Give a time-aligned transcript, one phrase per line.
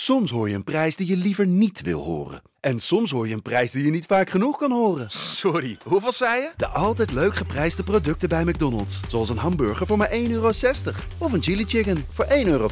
[0.00, 2.42] Soms hoor je een prijs die je liever niet wil horen.
[2.60, 5.10] En soms hoor je een prijs die je niet vaak genoeg kan horen.
[5.10, 6.50] Sorry, hoeveel zei je?
[6.56, 9.00] De altijd leuk geprijsde producten bij McDonald's.
[9.08, 10.48] Zoals een hamburger voor maar 1,60 euro.
[11.18, 12.68] Of een chili chicken voor 1,95 euro.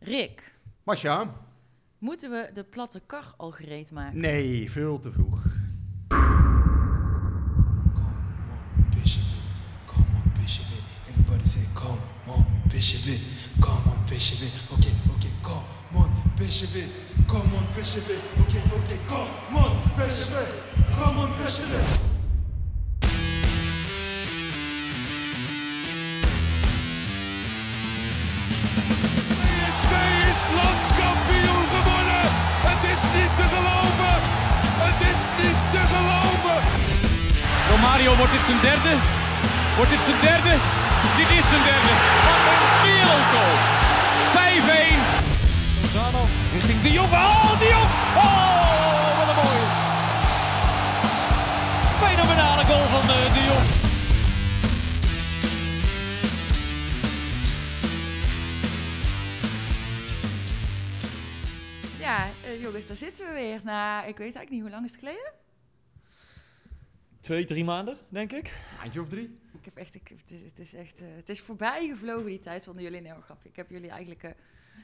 [0.00, 0.52] Rick,
[0.84, 1.34] Masja?
[1.98, 4.20] moeten we de platte kar al gereed maken?
[4.20, 5.42] Nee, veel te vroeg.
[8.90, 10.84] Bishop it, come on, Bishop it.
[11.34, 11.98] Everybody say, come
[12.28, 13.20] on, Bishop
[13.60, 14.38] come on, Bishop.
[14.72, 15.64] Okay, okay, come
[15.96, 16.70] on, Bishop
[17.26, 18.04] come on, Bishop.
[18.06, 20.46] Okay, okay, come on, Bishop
[20.94, 22.00] come on, Bishop it.
[29.42, 29.92] PSV
[30.30, 32.24] is landskampioen geworden.
[32.68, 34.16] Het is niet te geloven.
[34.86, 36.58] Het is niet te geloven.
[37.70, 39.23] Romario, wordt dit zijn derde?
[39.76, 40.52] Wordt dit zijn derde?
[41.16, 41.92] Dit is zijn derde.
[42.26, 43.54] Wat een wereldgoal.
[44.34, 45.00] 5-1.
[45.82, 47.12] Lozano richting De Jong.
[47.12, 47.90] Oh, De Jong.
[48.24, 49.66] Oh, wat een mooie.
[52.04, 53.66] Fenomenale goal van eh, De Jong.
[62.00, 63.60] Ja, eh, jongens, daar zitten we weer.
[63.64, 65.32] Nou, ik weet eigenlijk niet hoe lang is het geleden.
[67.20, 68.52] Twee, drie maandje, denk ik.
[68.82, 69.42] Eindje of drie?
[69.64, 72.38] Ik heb echt, ik, het, is, het is echt, eh, het is voorbij gevlogen die
[72.38, 73.00] tijd zonder jullie.
[73.00, 73.48] Nee, hoor, grapje.
[73.48, 74.30] Ik heb jullie eigenlijk, eh,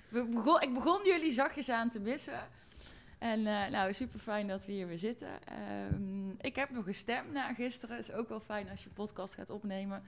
[0.08, 2.40] begon, ik begon jullie zachtjes aan te missen.
[3.18, 5.28] En eh, nou, super fijn dat we hier weer zitten.
[5.44, 7.98] Ehm, ik heb nog een stem na gisteren.
[7.98, 10.02] Is ook wel fijn als je podcast gaat opnemen.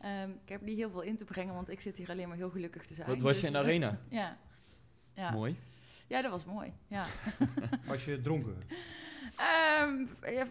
[0.00, 2.36] Ehm, ik heb niet heel veel in te brengen, want ik zit hier alleen maar
[2.36, 3.06] heel gelukkig te zijn.
[3.08, 3.98] Wat was je Dus, in de arena?
[4.08, 4.38] Ja.
[5.14, 5.30] Ja.
[5.30, 5.56] Mooi.
[6.06, 6.72] ja, dat was mooi.
[6.86, 7.06] Ja.
[7.86, 8.56] Was je dronken?
[9.36, 10.46] Ehm, ja,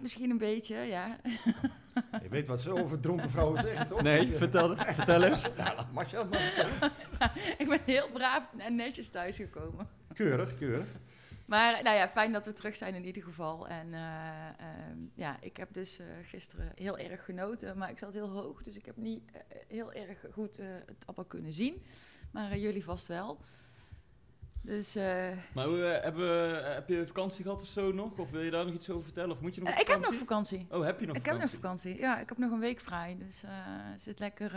[0.00, 1.20] misschien een beetje, ja.
[2.22, 4.02] Je weet wat ze over dronken vrouwen zeggen, toch?
[4.02, 5.48] Nee, vertel, vertel eens.
[5.56, 6.92] Nou, laat maar vertellen.
[7.58, 9.88] ik ben heel braaf en netjes thuisgekomen.
[10.14, 10.88] Keurig, keurig.
[11.50, 13.68] Maar nou ja, fijn dat we terug zijn in ieder geval.
[13.68, 17.78] En eh, ehm, ja, ik heb dus eh, gisteren heel erg genoten.
[17.78, 21.06] Maar ik zat heel hoog, dus ik heb niet eh, heel erg goed eh, het
[21.06, 21.82] allemaal kunnen zien.
[22.32, 23.40] Maar jullie vast wel.
[24.62, 28.18] Dus eh, Maar hoe, eh, hebben we, eh, heb je vakantie gehad of zo nog?
[28.18, 29.30] Of wil je daar nog iets over vertellen?
[29.30, 30.66] Of moet je nog ik heb nog vakantie?
[30.70, 31.40] Oh, heb je nog ik heb vakantie?
[31.40, 31.98] nog vakantie.
[31.98, 33.16] Ja, ik heb nog een week vrij.
[33.18, 33.50] Dus eh
[33.96, 34.54] zit lekker.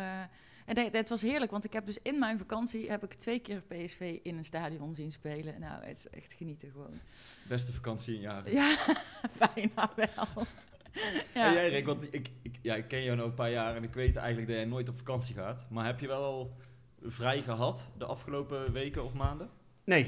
[0.66, 3.40] en het, het was heerlijk, want ik heb dus in mijn vakantie heb ik twee
[3.40, 5.60] keer PSV in een stadion zien spelen.
[5.60, 7.00] Nou, het is echt genieten gewoon.
[7.48, 8.52] Beste vakantie in jaren.
[8.54, 8.76] Ja,
[9.56, 10.46] bijna wel.
[11.34, 11.48] Ja.
[11.48, 13.84] En jij Rick, want ik, ik, ja, ik ken jou nu een paar jaar en
[13.84, 15.66] ik weet eigenlijk dat jij nooit op vakantie gaat.
[15.70, 16.58] Maar heb je wel al
[17.02, 19.50] vrij gehad de afgelopen weken of maanden?
[19.86, 20.08] Nee,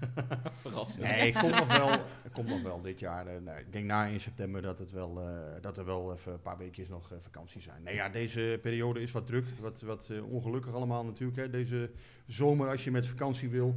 [0.52, 1.02] Verrassend.
[1.02, 1.92] nee, ik kom nog wel,
[2.24, 3.26] ik kom nog wel dit jaar.
[3.26, 5.26] eh, nou, ik denk na in september dat, het wel, eh,
[5.60, 7.82] dat er wel even een paar weekjes nog eh, vakantie zijn.
[7.82, 11.38] Nee, ja, deze periode is wat druk, wat, wat ongelukkig allemaal natuurlijk.
[11.38, 11.50] Hè.
[11.50, 11.90] Deze
[12.26, 13.76] zomer als je met vakantie wil.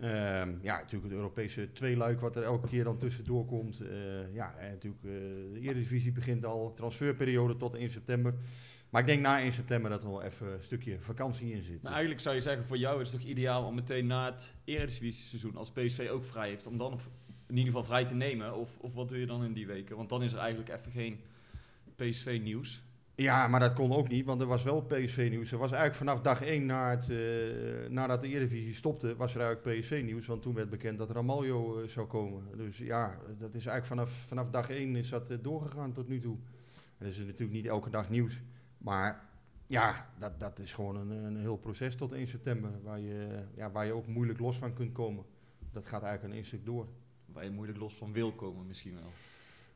[0.00, 3.82] Ehm, ja, natuurlijk het Europese tweeluik wat er elke keer dan tussendoor komt.
[4.32, 8.34] Ja, en natuurlijk de Eredivisie begint al, transferperiode tot 1 september.
[8.90, 11.72] Maar ik denk na 1 september dat er wel even een stukje vakantie in zit.
[11.72, 14.24] Maar Dus- eigenlijk zou je zeggen, voor jou is het toch ideaal om meteen na
[14.24, 17.10] het Eredivisie-seizoen, als PSV ook vrij heeft, om dan op-
[17.48, 18.56] in ieder geval vrij te nemen?
[18.56, 19.96] Of, of wat doe je dan in die weken?
[19.96, 21.20] Want dan is er eigenlijk even geen
[21.96, 22.82] PSV-nieuws.
[23.14, 25.52] Ja, maar dat kon ook niet, want er was wel PSV-nieuws.
[25.52, 29.40] Er was eigenlijk vanaf dag 1 na het, eh, nadat de Eredivisie stopte, was er
[29.40, 30.26] eigenlijk PSV-nieuws.
[30.26, 32.42] Want toen werd bekend dat Ramaljo eh, zou komen.
[32.56, 36.18] Dus ja, dat is eigenlijk vanaf, vanaf dag 1 is dat eh, doorgegaan tot nu
[36.20, 36.36] toe.
[36.98, 38.40] En dat is natuurlijk niet elke dag nieuws.
[38.80, 39.28] Maar
[39.66, 43.70] ja, dat, dat is gewoon een, een heel proces tot 1 september, waar je, ja,
[43.70, 45.24] waar je ook moeilijk los van kunt komen.
[45.72, 46.88] Dat gaat eigenlijk een één stuk door.
[47.26, 49.12] Waar je moeilijk los van wil komen misschien wel.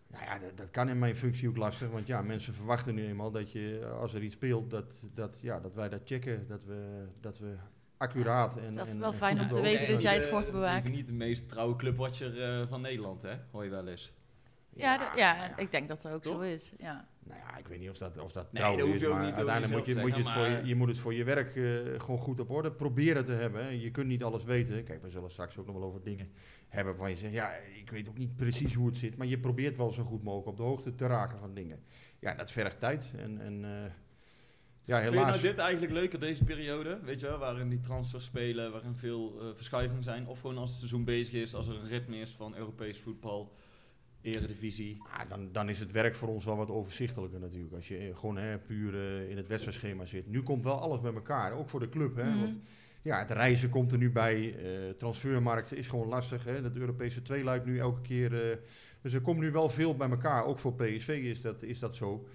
[0.06, 1.91] Nou ja, dat, dat kan in mijn functie ook lastig.
[1.91, 5.60] Want ja, mensen verwachten nu eenmaal dat je, als er iets speelt, dat, dat, ja,
[5.60, 6.47] dat wij dat checken.
[6.48, 7.56] Dat we, dat we
[7.97, 8.62] accuraat en.
[8.62, 10.50] Het is wel en, wel en fijn om te weten dat jij het Eh, voort
[10.50, 10.88] bewaakt.
[10.88, 13.37] Niet de meest trouwe clubwatcher eh, van Nederland, hè?
[13.50, 14.12] Hoor je wel eens.
[14.76, 16.34] Ja, ja, ik denk dat dat ook Toch?
[16.34, 16.72] zo is.
[16.78, 17.09] Ja.
[17.24, 19.94] Nou ja, ik weet niet of dat, of dat Nee, dat is, maar uiteindelijk moet
[19.94, 22.40] je, moet je, het voor je, je moet het voor je werk eh, gewoon goed
[22.40, 23.64] op orde proberen te hebben.
[23.64, 23.70] hè.
[23.70, 24.84] Je kunt niet alles weten.
[24.84, 26.31] Kijk, we zullen straks ook nog wel over dingen
[26.69, 29.38] hebben waarvan je zegt, ja, ik weet ook niet precies hoe het zit, maar je
[29.38, 31.82] probeert wel zo goed mogelijk op de hoogte te raken van dingen.
[32.19, 33.90] Ja, dat vergt tijd en, en eh,
[34.87, 35.40] ja, Vind je helaas.
[35.40, 37.00] nou dit eigenlijk leuker, deze periode?
[37.02, 40.26] Weet je wel, waarin die transfers spelen, waarin veel eh, verschuivingen zijn?
[40.26, 43.52] Of gewoon als het seizoen bezig is, als er een ritme is van Europees voetbal,
[44.25, 45.03] Eredivisie?
[45.17, 47.75] Ja, dan, dan is het werk voor ons wel wat overzichtelijker natuurlijk.
[47.75, 50.26] Als je eh, gewoon hè, puur eh, in het wedstrijdschema zit.
[50.31, 52.17] Nu komt wel alles bij elkaar, ook voor de club.
[52.17, 52.31] Hè?
[52.31, 52.38] Mhm.
[52.41, 52.59] Want
[53.03, 54.55] ja, het reizen komt er nu bij.
[54.56, 56.44] eh transfermarkt is gewoon lastig.
[56.44, 56.62] Hè?
[56.62, 58.50] Dat Europese tweeluik nu elke keer.
[58.50, 58.56] eh,
[59.00, 60.44] dus er komt nu wel veel bij elkaar.
[60.44, 62.26] Ook voor PSV is dat, is dat zo.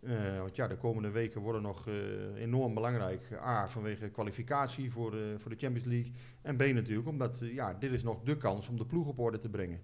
[0.00, 1.94] Eh, want ja, de komende weken worden nog eh,
[2.42, 3.28] enorm belangrijk.
[3.32, 6.12] A, vanwege kwalificatie voor, eh, voor de Champions League.
[6.42, 9.38] En B natuurlijk, omdat ja, dit is nog de kans om de ploeg op orde
[9.38, 9.80] te brengen.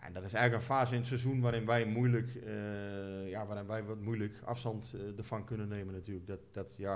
[0.00, 3.46] Ja, en dat is eigenlijk een fase in het seizoen waarin wij moeilijk, eh, ja,
[3.46, 6.26] waarin wij wat moeilijk afstand eh, ervan kunnen nemen natuurlijk.
[6.26, 6.94] Dat, dat, ja,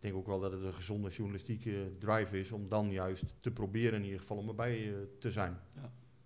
[0.00, 3.50] ik denk ook wel dat het een gezonde journalistieke drive is om dan juist te
[3.50, 5.58] proberen in ieder geval om erbij eh, te zijn.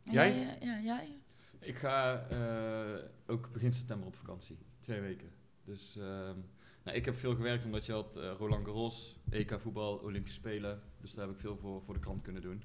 [0.04, 0.38] En Jij?
[0.38, 1.18] Ja, ja, jij?
[1.60, 4.58] Ik ga eh, ook begin september op vakantie.
[4.80, 5.30] Twee weken.
[5.64, 6.36] Dus ehm,
[6.82, 10.80] nou, ik heb veel gewerkt omdat je had Roland Garros, EK voetbal, Olympische Spelen.
[11.00, 12.62] Dus daar heb ik veel voor, voor de krant kunnen doen.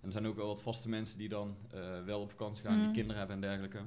[0.00, 2.78] En er zijn ook wel wat vaste mensen die dan eh, wel op vakantie gaan,
[2.82, 3.78] die kinderen hebben en dergelijke.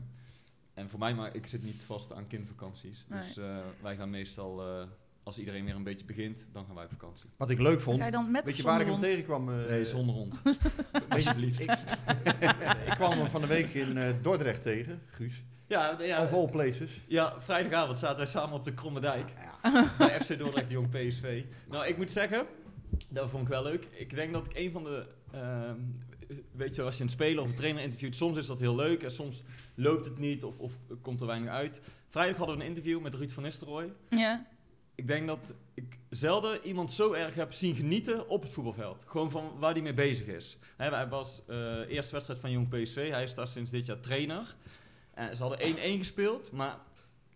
[0.74, 3.06] En voor mij, maar ik zit niet vast aan kindvakanties.
[3.10, 4.88] Dus eh, wij gaan meestal, eh,
[5.24, 7.30] als iedereen weer een beetje begint, dan gaan wij op vakantie.
[7.38, 9.06] Wat ik leuk vond, dan met weet je waar ik hem hond?
[9.06, 9.50] tegenkwam?
[9.50, 10.42] eh, Nee, zonder hond.
[11.10, 11.60] Alsjeblieft.
[11.62, 11.72] Ik,
[12.86, 15.44] ik kwam hem van de week in eh, Dordrecht tegen, Guus.
[15.68, 17.02] Ja, ja, Of all places.
[17.08, 19.34] Ja, vrijdagavond zaten wij samen op de Kromme Dijk.
[19.98, 21.44] Bij FC Dordrecht Jong PSV.
[21.68, 22.46] Nou, ik moet zeggen,
[23.10, 23.88] dat vond ik wel leuk.
[23.92, 25.08] Ik denk dat ik een van de...
[25.32, 25.80] ehm,
[26.52, 29.04] weet je, als je een speler of een trainer interviewt, soms is dat heel leuk
[29.04, 29.44] en soms
[29.76, 31.82] loopt het niet of, of komt er weinig uit.
[32.08, 33.94] Vrijdag hadden we een interview met Ruud van Nistelrooy.
[34.10, 34.48] Ja.
[34.96, 39.04] Ik denk dat ik zelden iemand zo erg heb zien genieten op het voetbalveld.
[39.06, 40.58] Gewoon van waar hij mee bezig is.
[40.78, 43.10] Hij was eh eerste wedstrijd van Jong PSV.
[43.10, 44.56] Hij is daar sinds dit jaar trainer.
[45.14, 46.78] En ze hadden 1-1 gespeeld, maar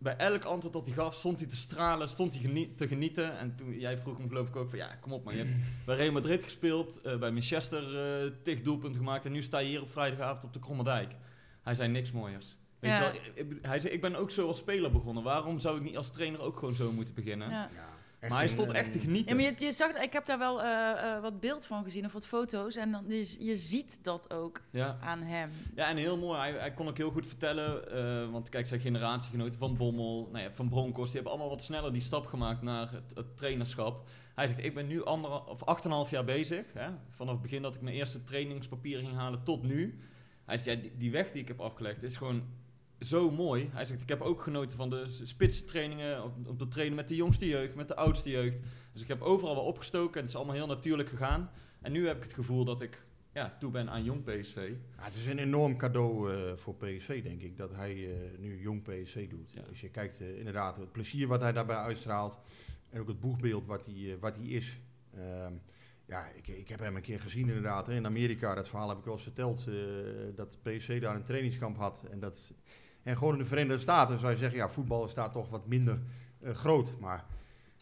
[0.04, 3.38] bij elk antwoord dat hij gaf, stond hij te stralen, stond hij te genieten.
[3.38, 5.56] En toen, jij vroeg hem geloof ik ook van, ja, kom op man, je hebt
[5.86, 9.68] bij Real Madrid gespeeld, eh, bij Manchester eh tig doelpunten gemaakt en nu sta je
[9.68, 11.16] hier op vrijdagavond op de Krommerdijk.
[11.62, 12.58] Hij zei niks mooiers.
[12.80, 13.12] Weet Ja.
[13.12, 15.24] je wel, hij zei, ik ben ook zo als speler begonnen.
[15.24, 17.50] Waarom zou ik niet als trainer ook gewoon zo moeten beginnen?
[17.50, 17.70] ja.
[18.24, 19.36] Echt Maar hij stond eh, echt te Ja, genieten.
[19.36, 22.14] maar je, je zag, ik heb daar wel eh, eh, wat beeld van gezien of
[22.14, 24.98] wat foto's en dan, je, je ziet dat ook Ja.
[25.02, 25.50] aan hem.
[25.76, 26.40] ja, en heel mooi.
[26.40, 30.44] Hij, hij kon ook heel goed vertellen, eh, want kijk, zijn generatiegenoten van Bommel, nou
[30.44, 34.08] ja, van Broncos, die hebben allemaal wat sneller die stap gemaakt naar het, het trainerschap.
[34.36, 35.64] Hij zegt, ik ben nu anderha- of
[36.06, 39.64] 8,5 jaar bezig, hè, vanaf het begin dat ik mijn eerste trainingspapieren ging halen tot
[39.64, 40.00] nu.
[40.46, 42.44] Hij zegt, ja, die, die weg die ik heb afgelegd is gewoon
[43.06, 43.70] zo mooi.
[43.72, 47.16] Hij zegt, ik heb ook genoten van de spitstrainingen, om, om te trainen met de
[47.16, 48.58] jongste jeugd, met de oudste jeugd.
[48.94, 51.50] Dus ik heb overal wel opgestoken en het is allemaal heel natuurlijk gegaan.
[51.82, 53.04] En nu heb ik het gevoel dat ik
[53.34, 54.72] ja, toe ben aan jong PSV.
[54.98, 58.62] Ja, het is een enorm cadeau eh, voor PSV, denk ik, dat hij eh, nu
[58.62, 59.52] jong PSV doet.
[59.52, 59.62] Ja.
[59.70, 62.40] Als je kijkt, eh, inderdaad, het plezier wat hij daarbij uitstraalt
[62.90, 64.80] en ook het boegbeeld wat hij, wat hij is.
[65.16, 65.54] Ehm,
[66.06, 68.56] ja, ik, ik heb hem een keer gezien inderdaad hè, in Amerika.
[68.56, 69.68] Dat verhaal heb ik wel eens verteld,
[70.36, 72.04] dat PSV daar een trainingskamp had.
[72.12, 72.54] En, dat,
[73.04, 75.68] en gewoon in de Verenigde Staten zou je zeggen, ja, voetbal is daar toch wat
[75.68, 76.00] minder
[76.40, 77.00] eh, groot.
[77.00, 77.26] Maar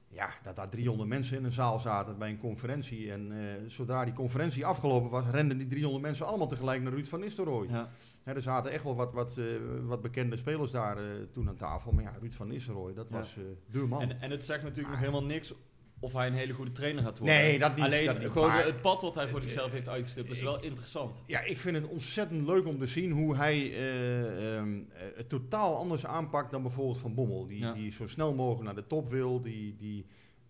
[0.07, 3.11] ja, dat daar 300 mensen in een zaal zaten bij een conferentie.
[3.11, 7.07] En eh, zodra die conferentie afgelopen was, renden die 300 mensen allemaal tegelijk naar Ruud
[7.07, 7.67] van Nistelrooy.
[7.69, 7.89] Ja.
[8.23, 9.45] Hè, er zaten echt wel wat, wat, eh,
[9.83, 11.91] wat bekende spelers daar eh, toen aan tafel.
[11.91, 13.17] Maar ja, Ruud van Nistelrooy, dat Ja.
[13.17, 14.01] was eh de man.
[14.01, 15.53] En, en het zegt natuurlijk nog helemaal niks
[16.03, 17.37] of hij een hele goede trainer gaat worden.
[17.37, 19.89] Nee, dat niet, Alleen dat niet, gewoon maar- het pad wat hij voor zichzelf heeft
[19.89, 21.21] uitgestippeld is wel interessant.
[21.25, 25.29] Ja, ik vind het ontzettend leuk om te zien hoe hij eh, ehm, eh, het
[25.29, 27.47] totaal anders aanpakt dan bijvoorbeeld Van Bommel.
[27.47, 27.73] Die, Ja.
[27.73, 29.41] die zo snel mogelijk naar de top wil.
[29.41, 30.05] Die, die,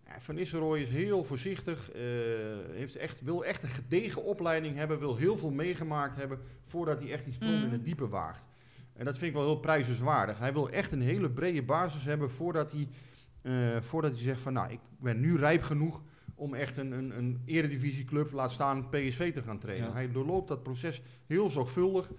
[0.06, 1.90] ja, van Nistelrooy is heel voorzichtig.
[1.90, 2.00] eh,
[2.72, 4.98] heeft echt, wil echt een gedegen opleiding hebben.
[4.98, 7.64] Wil heel veel meegemaakt hebben voordat hij echt die sprong Mm.
[7.64, 8.46] in het diepe waagt.
[8.92, 10.38] En dat vind ik wel heel prijzenswaardig.
[10.38, 12.88] Hij wil echt een hele brede basis hebben voordat hij,
[13.42, 16.02] eh, voordat hij zegt van nou, ik ben nu rijp genoeg
[16.34, 19.88] om echt een, een, een eredivisieclub, laat staan PSV te gaan trainen.
[19.88, 19.92] Ja.
[19.92, 22.10] Hij doorloopt dat proces heel zorgvuldig.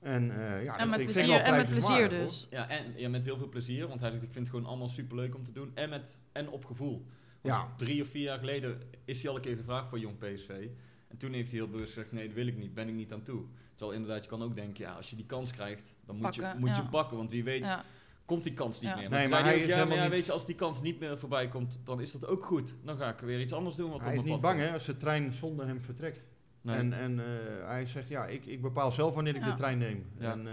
[0.00, 2.08] En, eh, ja, En dat met plezier, wel en met plezier hoor.
[2.08, 2.46] dus.
[2.50, 4.88] Ja, en ja, met heel veel plezier, want hij zegt ik vind het gewoon allemaal
[4.88, 5.70] superleuk om te doen.
[5.74, 7.06] En, met, en op gevoel.
[7.40, 7.74] Want Ja.
[7.76, 10.68] Drie of vier jaar geleden is hij al een keer gevraagd voor jong PSV.
[11.08, 13.12] En toen heeft hij heel bewust gezegd, nee dat wil ik niet, ben ik niet
[13.12, 13.42] aan toe.
[13.74, 16.40] Terwijl inderdaad, je kan ook denken, ja, als je die kans krijgt, dan moet, je,
[16.40, 17.16] Pakken, moet je pakken.
[17.16, 17.84] Want wie weet Ja.
[18.24, 18.96] Komt die kans niet Ja.
[18.96, 19.10] meer.
[19.10, 21.48] Nee, Nee, maar hij ook, ja, maar weet je, als die kans niet meer voorbij
[21.48, 22.74] komt, dan is dat ook goed.
[22.84, 24.66] Dan ga ik weer iets anders doen wat Hij op is niet bang komt.
[24.66, 26.20] hè, als de trein zonder hem vertrekt.
[26.60, 26.76] Nee.
[26.76, 30.06] En, en eh, hij zegt, ja, ik, ik bepaal zelf wanneer ik de trein neem.
[30.18, 30.32] Ja.
[30.32, 30.52] En eh,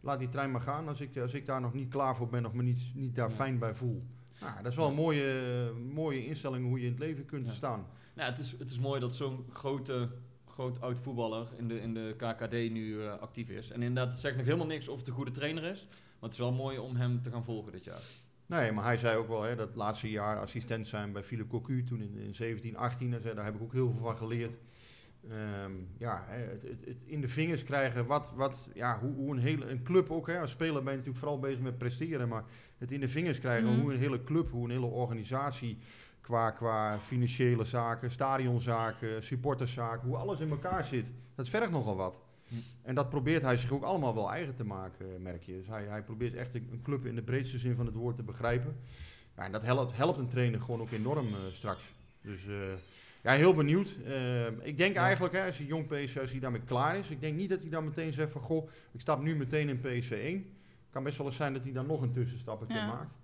[0.00, 2.46] laat die trein maar gaan als ik, als ik daar nog niet klaar voor ben
[2.46, 3.34] of me niet, niet daar Ja.
[3.34, 4.02] fijn bij voel.
[4.40, 7.52] Nou, dat is wel een mooie, mooie instelling hoe je in het leven kunt Ja.
[7.52, 7.86] staan.
[8.14, 10.08] Nou, het, is, het is mooi dat zo'n grote,
[10.46, 13.70] groot oud voetballer in de, in de KKD nu eh, actief is.
[13.70, 15.88] En inderdaad, het zegt nog helemaal niks of het een goede trainer is.
[16.20, 18.00] Maar het is wel mooi om hem te gaan volgen dit jaar.
[18.46, 21.84] Nee, maar hij zei ook wel, hè, dat laatste jaar assistent zijn bij Philip Cocu,
[21.84, 24.58] toen in, in 17, 18, hij zei, daar heb ik ook heel veel van geleerd.
[25.30, 29.32] Ehm, ja, hè, het, het, het in de vingers krijgen, wat, wat, ja, hoe, hoe
[29.34, 32.28] een hele een club ook, hè, als speler ben je natuurlijk vooral bezig met presteren,
[32.28, 32.44] maar
[32.78, 33.80] het in de vingers krijgen, Mhm.
[33.80, 35.78] hoe een hele club, hoe een hele organisatie,
[36.20, 42.16] qua, qua financiële zaken, stadionzaken, supporterszaken, hoe alles in elkaar zit, dat vergt nogal wat.
[42.82, 45.52] En dat probeert hij zich ook allemaal wel eigen te maken, merk je.
[45.52, 48.22] Dus hij, hij probeert echt een club in de breedste zin van het woord te
[48.22, 48.76] begrijpen.
[49.36, 51.92] Ja, en dat helpt, helpt een trainer gewoon ook enorm eh, straks.
[52.20, 52.54] Dus eh,
[53.22, 53.96] ja, heel benieuwd.
[54.06, 55.02] Eh, ik denk Ja.
[55.04, 57.10] eigenlijk, hè, als hij jong PSV, als hij daarmee klaar is.
[57.10, 59.80] Ik denk niet dat hij dan meteen zegt van, goh, ik stap nu meteen in
[59.80, 60.46] PSV 1.
[60.90, 62.86] kan best wel eens zijn dat hij dan nog een tussenstap een keer Ja.
[62.86, 63.14] maakt.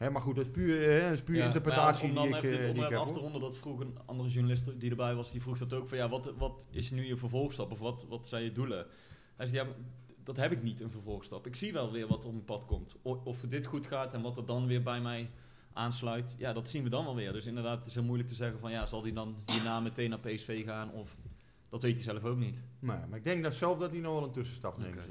[0.00, 2.26] Hè, maar goed, dat is puur, hè, dat is puur Ja, interpretatie om die dan
[2.26, 3.00] even eh, dit die ik onderwerp heb.
[3.08, 5.88] af te ronden, dat vroeg een andere journalist die erbij was, die vroeg dat ook
[5.88, 8.86] van ja, wat, wat is nu je vervolgstap of wat, wat zijn je doelen?
[9.36, 9.74] Hij zei ja,
[10.24, 11.46] dat heb ik niet, een vervolgstap.
[11.46, 12.94] Ik zie wel weer wat op mijn pad komt.
[13.02, 15.30] O- Of dit goed gaat en wat er dan weer bij mij
[15.72, 17.32] aansluit, ja, dat zien we dan wel weer.
[17.32, 20.10] Dus inderdaad, het is heel moeilijk te zeggen van ja, zal hij dan hierna meteen
[20.10, 21.16] naar PSV gaan of
[21.68, 22.62] dat weet hij zelf ook niet.
[22.78, 24.96] Nee, maar ik denk dat zelf dat hij nog wel een tussenstap neemt.
[24.96, 25.04] Eh,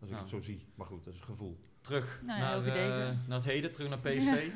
[0.00, 0.64] als ik het zo zie.
[0.74, 1.58] Maar goed, dat is het gevoel.
[1.82, 4.46] Terug Nou naar, eh, naar het heden, terug naar PSV.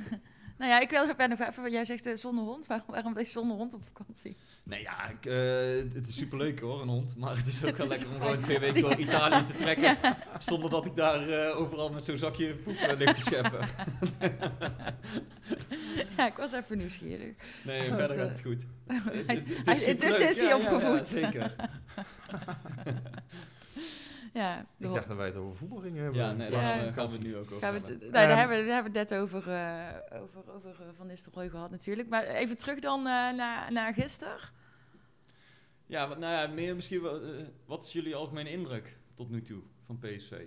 [0.59, 2.67] Nou ja, ik wil, ben nog even, jij zegt eh, zonder hond.
[2.67, 4.37] Waarom, waarom ben je zonder hond op vakantie?
[4.63, 7.17] Nee, ja, ik, eh, het is superleuk hoor, een hond.
[7.17, 9.97] Maar het is ook wel lekker om gewoon twee weken door Italië te trekken.
[10.39, 13.61] Zonder dat ik daar overal met zo'n zakje poep eh, lig te scheppen.
[16.17, 17.35] ja, ik was even nieuwsgierig.
[17.65, 18.63] Nee, verder gaat het goed.
[18.87, 21.09] hij- Het- het- het hij- is intussen is hij Ja, ja, ja, opgevoed.
[21.09, 21.55] zeker.
[24.37, 26.21] Ja, Ik dacht dat wij het over voetbal gingen hebben.
[26.21, 28.03] Ja, nee, daar gaan we het nu ook over Gaan we het, hebben.
[28.05, 30.89] nee, daar, Ehm, hebben, we- daar hebben we het net over, eh, over, over eh,
[30.97, 32.09] Van Nistelrooy gehad natuurlijk.
[32.09, 34.39] Maar even terug dan eh, naar, naar gisteren.
[35.87, 37.21] Ja, wat, nou ja, meer misschien wel,
[37.67, 40.45] wat is jullie algemene indruk tot nu toe van PSV?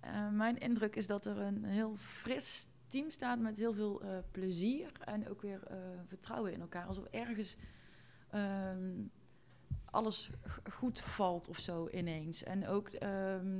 [0.00, 4.08] Eh, mijn indruk is dat er een heel fris team staat met heel veel eh,
[4.30, 5.76] plezier en ook weer eh,
[6.06, 6.84] vertrouwen in elkaar.
[6.86, 7.56] Alsof ergens
[8.30, 8.90] ehm,
[9.90, 10.30] alles
[10.70, 12.42] goed valt of zo ineens.
[12.42, 13.56] En ook ehm,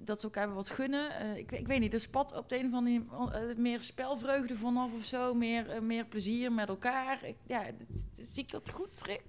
[0.00, 1.10] dat ze elkaar wat gunnen.
[1.18, 3.82] Eh, ik, ik weet niet, er spat op de een of andere manier eh, meer
[3.82, 5.34] spelvreugde vanaf of zo.
[5.34, 7.24] Meer, eh, meer plezier met elkaar.
[7.24, 7.64] Ik, ja,
[8.20, 9.22] zie ik dat goed, Rick?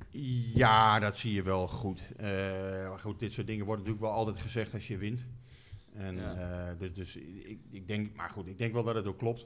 [0.53, 2.01] Ja, dat zie je wel goed.
[2.17, 2.25] Eh,
[2.89, 5.25] maar goed, dit soort dingen worden natuurlijk wel altijd gezegd als je wint.
[5.93, 6.35] En, Ja.
[6.69, 9.45] eh, dus dus ik, ik denk, maar goed, ik denk wel dat het ook klopt.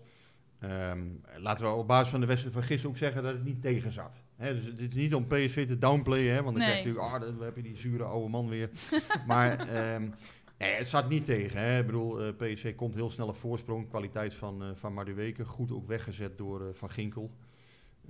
[0.60, 3.62] Ehm, laten we op basis van de wedstrijd van gisteren ook zeggen dat het niet
[3.62, 4.23] tegen zat.
[4.38, 6.68] Dus het is niet om PSV te downplayen, hè, want dan Nee.
[6.82, 8.70] krijg je natuurlijk, ah, dan heb je die zure oude man weer.
[9.28, 10.10] maar ehm,
[10.58, 11.60] nee, het zat niet tegen.
[11.60, 11.80] Hè.
[11.80, 13.90] Ik bedoel, eh, PSV komt heel snel op voorsprong.
[13.90, 17.32] Kwaliteit van, eh van Maduweke, goed ook weggezet door eh, Van Ginkel.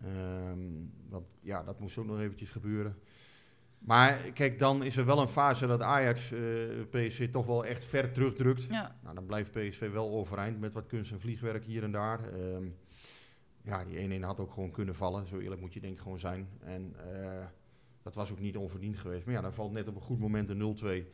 [0.04, 0.60] Ehm,
[1.10, 2.96] want ja, dat moest ook nog eventjes gebeuren.
[3.80, 6.40] Maar kijk, dan is er wel een fase dat Ajax eh
[6.90, 8.64] PSV toch wel echt ver terugdrukt.
[8.64, 8.96] Ja.
[9.04, 12.20] Nou, dan blijft PSV wel overeind met wat kunst en vliegwerk hier en daar.
[12.20, 12.66] Ehm,
[13.64, 15.26] ja, die 1-1 had ook gewoon kunnen vallen.
[15.26, 16.48] Zo eerlijk moet je denk ik gewoon zijn.
[16.60, 17.46] En eh,
[18.02, 19.26] dat was ook niet onverdiend geweest.
[19.26, 21.08] Maar ja, dan valt net op een goed moment een 0-2.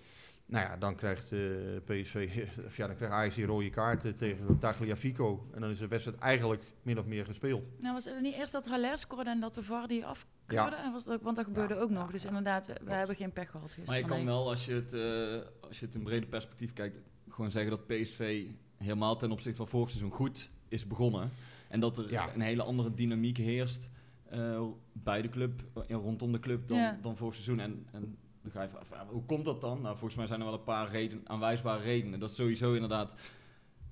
[0.50, 1.40] Nou ja, dan krijgt eh,
[1.86, 5.48] PSV, of ja, dan krijgt Ajax die rode kaart eh, tegen Tagliafico.
[5.54, 7.70] En dan is de wedstrijd eigenlijk min of meer gespeeld.
[7.80, 10.76] Nou, was het niet eerst dat Haller scoorde en dat de VAR die afkeurde?
[10.76, 12.06] En was dat, want dat gebeurde Ja, ook nog.
[12.06, 13.90] ja, dus ja, inderdaad, we, hebben geen pech gehad gisteren.
[13.90, 16.98] Maar je kan wel, als je, het, eh, als je het in brede perspectief kijkt,
[17.30, 18.46] gewoon zeggen dat PSV
[18.78, 21.32] helemaal ten opzichte van vorig seizoen goed is begonnen.
[21.70, 22.34] En dat er Ja.
[22.34, 23.90] een hele andere dynamiek heerst
[24.30, 24.62] eh,
[24.94, 27.00] bij de club, en rondom de club, dan, Ja.
[27.02, 27.60] dan vorig seizoen.
[27.60, 29.82] En, en dan ga je vragen, ja, hoe komt dat dan?
[29.82, 32.20] Nou, volgens mij zijn er wel een paar reden, aanwijsbare redenen.
[32.20, 33.16] Dat is sowieso inderdaad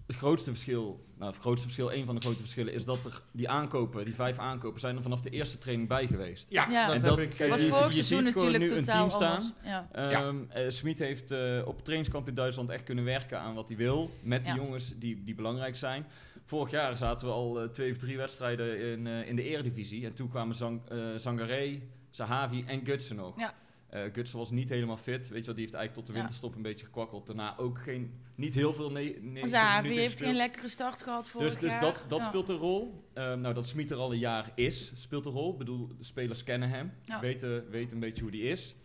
[0.08, 3.22] het grootste verschil, nou het grootste verschil, een van de grote verschillen, is dat er
[3.32, 6.46] die aankopen, die vijf aankopen, zijn er vanaf de eerste training bij geweest.
[6.50, 6.66] Ja.
[6.66, 7.30] dat En heb dat- ik...
[7.30, 9.32] kijk, was je- vorig je seizoen natuurlijk nu een totaal team staan.
[9.38, 9.52] anders.
[9.64, 9.88] Ja.
[9.92, 13.78] Ehm eh, Smit heeft eh, op trainingskamp in Duitsland echt kunnen werken aan wat hij
[13.78, 14.12] wil.
[14.22, 14.60] Met die Ja.
[14.62, 16.06] jongens die, die belangrijk zijn.
[16.48, 20.06] Vorig jaar zaten we al eh, twee of drie wedstrijden in, eh, in de eredivisie.
[20.06, 23.40] En toen kwamen Zang, eh, Zangaré, Sahavi en Gutsen nog.
[23.40, 23.54] Ja.
[23.90, 25.28] Eh, Gutsen was niet helemaal fit.
[25.28, 27.28] Weet je wel, die heeft eigenlijk tot de winterstop een beetje gekwakkeld.
[27.28, 30.30] Daarna ook geen, niet heel veel ne ne Zavi minuten heeft gespeeld.
[30.30, 31.82] geen lekkere start gehad vorig Dus, dus jaar.
[31.82, 32.26] dat, dat Ja.
[32.26, 33.04] speelt een rol.
[33.14, 35.52] Ehm, nou, dat Smit er al een jaar is, speelt een rol.
[35.52, 37.20] Ik bedoel, de spelers kennen hem, Ja.
[37.20, 38.76] weten, weten een beetje hoe die is.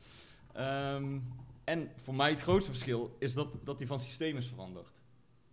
[0.53, 1.19] Ehm,
[1.65, 4.93] en voor mij het grootste verschil is dat, dat hij van systeem is veranderd.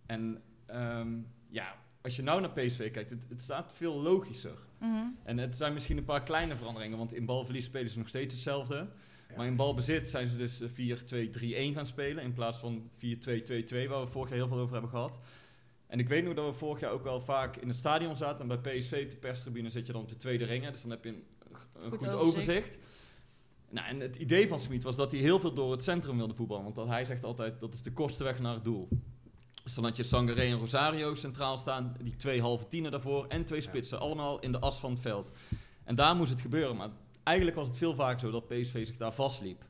[0.05, 1.17] En ehm,
[1.49, 4.57] ja, als je nou naar PSV kijkt, het, het staat veel logischer.
[4.79, 5.05] Mhm.
[5.23, 8.33] En het zijn misschien een paar kleine veranderingen, want in balverlies spelen ze nog steeds
[8.33, 8.87] hetzelfde.
[9.35, 12.99] Maar in balbezit zijn ze dus eh, 4-2-3-1 gaan spelen in plaats van 4-2-2-2,
[13.87, 15.19] waar we vorig jaar heel veel over hebben gehad.
[15.87, 18.49] En ik weet nog dat we vorig jaar ook wel vaak in het stadion zaten.
[18.49, 20.71] En bij PSV op de perstribune zit je dan op de tweede ringen.
[20.71, 22.49] Dus dan heb je een, een goed, Goed overzicht.
[22.49, 22.77] overzicht.
[23.69, 26.33] Nou, en het idee van Smit was dat hij heel veel door het centrum wilde
[26.33, 26.63] voetballen.
[26.63, 28.87] Want dat, hij zegt altijd, dat is de kortste weg naar het doel.
[29.69, 31.95] Dus dan had je Sangaré en Rosario centraal staan.
[32.01, 33.25] Die twee halve tienen daarvoor.
[33.27, 33.99] En twee spitsen.
[33.99, 35.31] Allemaal in de as van het veld.
[35.83, 36.75] En daar moest het gebeuren.
[36.75, 36.89] Maar
[37.23, 39.63] eigenlijk was het veel vaker zo dat PSV zich daar vastliep.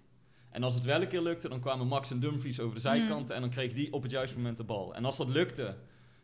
[0.50, 3.30] En als het wel een keer lukte, dan kwamen Max en Dumfries over de zijkant.
[3.30, 4.96] En dan kreeg die op het juiste moment de bal.
[4.96, 5.76] En als dat lukte,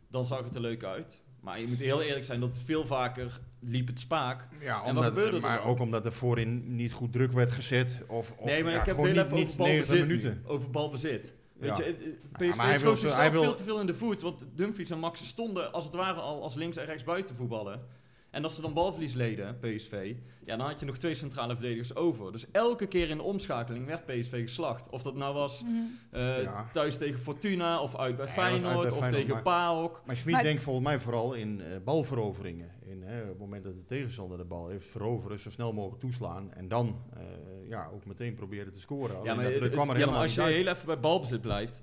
[0.08, 1.22] dan zag het er leuk uit.
[1.40, 4.48] Maar je moet heel eerlijk zijn dat het veel vaker liep het spaak.
[4.60, 8.02] Ja, wat omdat, gebeurde er maar ook omdat er voorin niet goed druk werd gezet.
[8.08, 10.44] Of, of nee, maar ja, ik heb heel niet, even over 90 balbezit minuten.
[10.46, 11.34] Over balbezit.
[11.56, 11.86] Weet Ja.
[11.86, 14.22] je, Ja, PSV hij schoot zichzelf hij wil- veel te veel in de voet.
[14.22, 17.82] Want Dumfries en Max stonden als het ware al als links en rechts buiten voetballen.
[18.30, 20.14] En als ze dan balverlies leden, PSV,
[20.46, 22.32] ja, dan had je nog twee centrale verdedigers over.
[22.32, 24.90] Dus elke keer in de omschakeling werd PSV geslacht.
[24.90, 25.72] Of dat nou was Mhm.
[26.12, 26.70] eh, Ja.
[26.74, 30.02] thuis tegen Fortuna, of uit bij Feyenoord, bij of Feyenoord, tegen maar- PAOK.
[30.06, 32.72] Maar Schmid Maar- denkt volgens mij vooral in eh, balveroveringen.
[32.88, 36.02] In, hè, op het moment dat de tegenstander de bal heeft, veroveren, zo snel mogelijk
[36.02, 36.54] toeslaan.
[36.54, 37.22] En dan eh,
[37.70, 39.24] ja, ook meteen proberen te scoren.
[39.24, 40.56] Ja, maar, dat, het- dat kwam er ja, maar als je uit.
[40.56, 41.82] heel even bij balbezit blijft.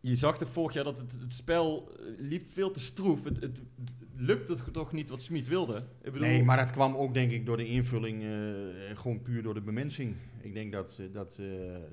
[0.00, 3.24] Je zag toch vorig jaar dat het, het spel eh, liep veel te stroef.
[3.24, 3.62] Het, het,
[4.16, 5.76] lukte toch niet wat Smit wilde.
[6.02, 9.42] Ik bedoel, Nee, maar dat kwam ook denk ik door de invulling, eh, gewoon puur
[9.42, 10.14] door de bemensing.
[10.40, 11.40] Ik denk dat, dat,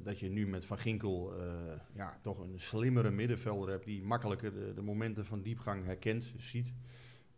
[0.04, 1.34] dat je nu met Van Ginkel
[1.96, 6.74] ja, toch een slimmere middenvelder hebt die makkelijker de, de momenten van diepgang herkent, ziet.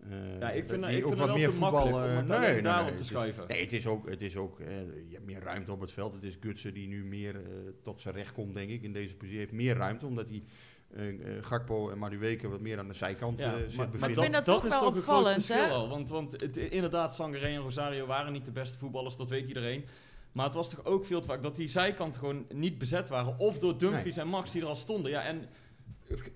[0.09, 2.15] Eh, ja, ik vind, die ik ook vind wat het wel te makkelijk om eh,
[2.15, 3.47] het nee, nee, daarop nee, te is- schuiven.
[3.47, 4.67] Nee, het is ook, het is ook eh,
[5.07, 6.13] je hebt meer ruimte op het veld.
[6.13, 7.41] Het is Gutsen die nu meer
[7.83, 9.39] tot zijn recht komt, denk ik, in deze positie.
[9.39, 10.43] heeft meer ruimte, omdat hij
[10.95, 14.33] eh, eh, Gakpo en Madueke wat meer aan de zijkant Ja, eh, maar, ik vind
[14.33, 15.67] dat toch is wel toch opvallend, hè?
[15.67, 15.89] al.
[15.89, 19.85] Want, want het, inderdaad, Sangaré en Rosario waren niet de beste voetballers, dat weet iedereen.
[20.31, 23.39] Maar het was toch ook veel te vaak dat die zijkanten gewoon niet bezet waren.
[23.39, 25.11] Of door Dumfries en Max die er al stonden.
[25.11, 25.45] Ja, en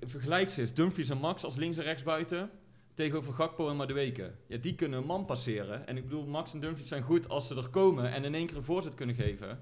[0.01, 0.73] vergelijk ze eens.
[0.73, 2.49] Dumfries en Max als links en rechts buiten.
[2.93, 4.31] Tegenover Gakpo en Madueke.
[4.47, 5.87] Ja, die kunnen een man passeren.
[5.87, 8.47] En ik bedoel, Max en Dumfries zijn goed als ze er komen en in één
[8.47, 9.47] keer een voorzet kunnen geven.
[9.47, 9.57] Maar,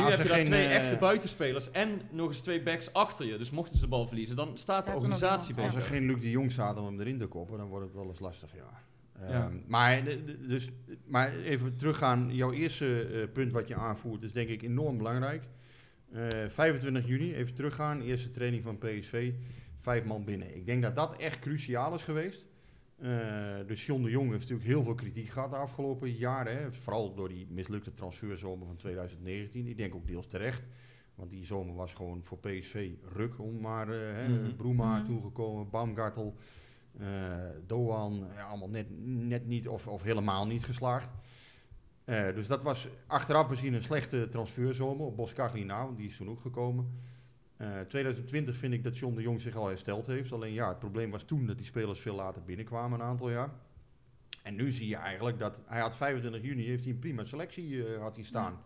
[0.00, 2.92] Maar nu heb je daar geen, twee eh, echte buitenspelers en nog eens twee backs
[2.92, 3.38] achter je.
[3.38, 5.64] Dus mochten ze de bal verliezen, dan staat de organisatie beter.
[5.70, 7.94] Als er geen Luc de Jong staat om hem erin te koppen, dan wordt het
[7.94, 8.82] wel eens lastig, ja.
[9.20, 9.26] Ja.
[9.26, 10.02] Ehm, maar,
[10.48, 10.70] dus,
[11.04, 15.42] maar even teruggaan, jouw eerste eh, punt wat je aanvoert is denk ik enorm belangrijk.
[16.12, 19.32] Eh, 25 juni, even teruggaan, eerste training van PSV,
[19.84, 20.56] vijf man binnen.
[20.56, 22.46] Ik denk dat dat echt cruciaal is geweest.
[22.98, 26.56] Eh dus John de Jong heeft natuurlijk heel veel kritiek gehad de afgelopen jaren.
[26.56, 26.72] Hè.
[26.72, 29.66] Vooral door die mislukte transferzomer van 2019.
[29.66, 30.62] Ik denk ook deels terecht.
[31.14, 34.56] Want die zomer was gewoon voor PSV ruk om maar hè, Mhm.
[34.56, 35.04] Broema Mhm.
[35.04, 36.34] toegekomen, Baumgartel,
[36.98, 37.06] eh
[37.66, 41.08] Doan, ja, allemaal net, net niet of, of helemaal niet geslaagd.
[42.34, 46.28] Dus dat was achteraf bezien een slechte transferzomer op Boskagli na, want die is toen
[46.30, 46.98] ook gekomen.
[47.56, 50.32] Eh 2020 vind ik dat John de Jong zich al hersteld heeft.
[50.32, 53.50] Alleen ja, het probleem was toen dat die spelers veel later binnenkwamen, een aantal jaar.
[54.42, 57.86] En nu zie je eigenlijk dat hij had 25 juni heeft hij een prima selectie
[57.86, 58.60] eh, had hij staan.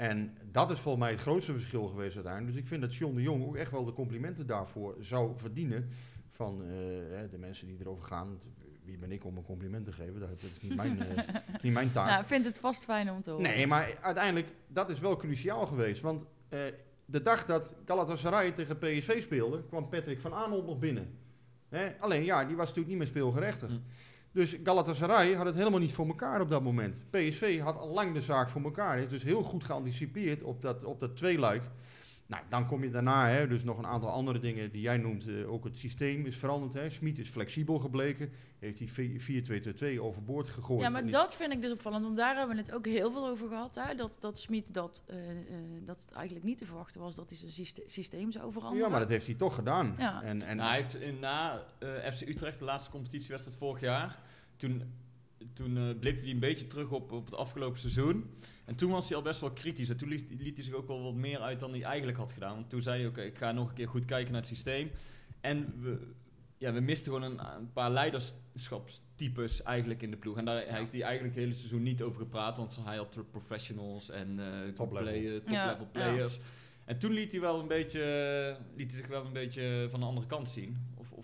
[0.00, 2.52] En dat is volgens mij het grootste verschil geweest uiteindelijk.
[2.52, 5.88] Dus ik vind dat John de Jong ook echt wel de complimenten daarvoor zou verdienen
[6.28, 6.68] van eh,
[7.30, 8.40] de mensen die erover gaan.
[8.84, 10.20] Wie ben ik om een compliment te geven?
[10.20, 12.08] Dat, dat is niet mijn, eh, niet mijn taak.
[12.08, 13.46] Nou, ik vind het vast fijn om te horen.
[13.46, 16.02] Nee, maar uiteindelijk, dat is wel cruciaal geweest.
[16.02, 16.60] Want eh,
[17.10, 21.18] de dag dat Galatasaray tegen PSV speelde, kwam Patrick van Aanholt nog binnen.
[21.68, 21.92] Hè?
[21.98, 23.72] Alleen ja, die was natuurlijk niet meer speelgerechtigd.
[23.72, 23.78] Hm.
[24.32, 27.04] Dus Galatasaray had het helemaal niet voor elkaar op dat moment.
[27.10, 28.96] PSV had al lang de zaak voor elkaar.
[28.96, 31.62] Heeft dus heel goed geanticipeerd op dat, op dat tweeluik.
[32.30, 35.26] Nou, dan kom je daarna, hè, dus nog een aantal andere dingen die jij noemt.
[35.28, 36.72] eh, ook het systeem is veranderd.
[36.74, 36.90] Hè.
[36.90, 38.30] Smit is flexibel gebleken.
[38.58, 40.80] Heeft die 4-2-2-2 overboord gegooid.
[40.80, 43.28] Ja, maar dat vind ik dus opvallend, want daar hebben we het ook heel veel
[43.28, 43.74] over gehad.
[43.74, 43.94] Hè?
[43.94, 45.36] Dat, dat Smit dat, eh, eh,
[45.86, 48.84] dat het eigenlijk niet te verwachten was dat hij zijn syste- systeem zou veranderen.
[48.84, 49.94] Ja, maar dat heeft hij toch gedaan.
[49.98, 50.22] Ja.
[50.22, 51.62] En, en Nou, hij heeft in, na
[52.12, 54.18] FC Utrecht, de laatste competitiewedstrijd vorig jaar,
[54.56, 54.82] toen,
[55.54, 58.30] toen eh, blikte hij een beetje terug op, op het afgelopen seizoen.
[58.64, 59.88] En toen was hij al best wel kritisch.
[59.88, 62.32] En toen liet, liet hij zich ook wel wat meer uit dan hij eigenlijk had
[62.32, 62.54] gedaan.
[62.54, 64.90] Want toen zei hij, oké, ik ga nog een keer goed kijken naar het systeem.
[65.40, 65.98] En we,
[66.58, 70.36] ja, we misten gewoon een, een paar leiderschapstypes eigenlijk in de ploeg.
[70.36, 72.56] En daar heeft hij eigenlijk het hele seizoen niet over gepraat.
[72.56, 75.08] Want hij had de professionals en eh Top level.
[75.12, 75.90] play- top Ja, level ja.
[75.92, 76.38] players.
[76.84, 80.06] En toen liet hij wel een beetje, liet hij zich wel een beetje van de
[80.06, 80.76] andere kant zien.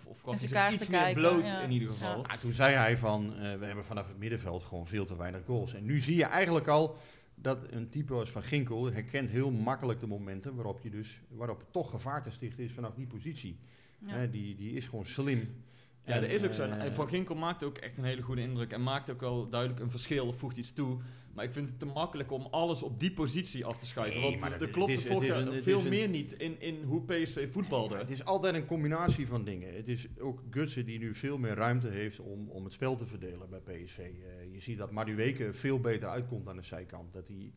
[0.07, 1.61] Of, En hij zich iets meer kijken, bloot ja.
[1.61, 2.25] in ieder geval.
[2.25, 5.41] Ah, toen zei hij van, eh, we hebben vanaf het middenveld gewoon veel te weinig
[5.45, 5.73] goals.
[5.73, 6.97] En nu zie je eigenlijk al
[7.35, 11.59] dat een type als Van Ginkel herkent heel makkelijk de momenten waarop je dus, waarop
[11.59, 13.59] het toch gevaar te stichten is vanaf die positie.
[14.05, 14.13] Ja.
[14.13, 15.63] Hè, die, die is gewoon slim.
[16.07, 16.63] Ja, En, dat is ook zo.
[16.63, 18.71] eh, En Van Ginkel maakte ook echt een hele goede indruk.
[18.71, 20.97] En maakt ook wel duidelijk een verschil of voegt iets toe.
[21.33, 24.21] Maar ik vind het te makkelijk om alles op die positie af te schuiven.
[24.21, 26.09] Nee, want er klopt het is- vorig het is jaar een- het veel een- meer
[26.09, 27.97] niet in, in hoe PSV voetbalde.
[27.97, 29.75] Het is altijd een combinatie van dingen.
[29.75, 33.05] Het is ook Gutsen die nu veel meer ruimte heeft om, om het spel te
[33.05, 33.97] verdelen bij PSV.
[33.97, 37.13] Eh, je ziet dat Madueke veel beter uitkomt aan de zijkant.
[37.13, 37.53] Dat hij,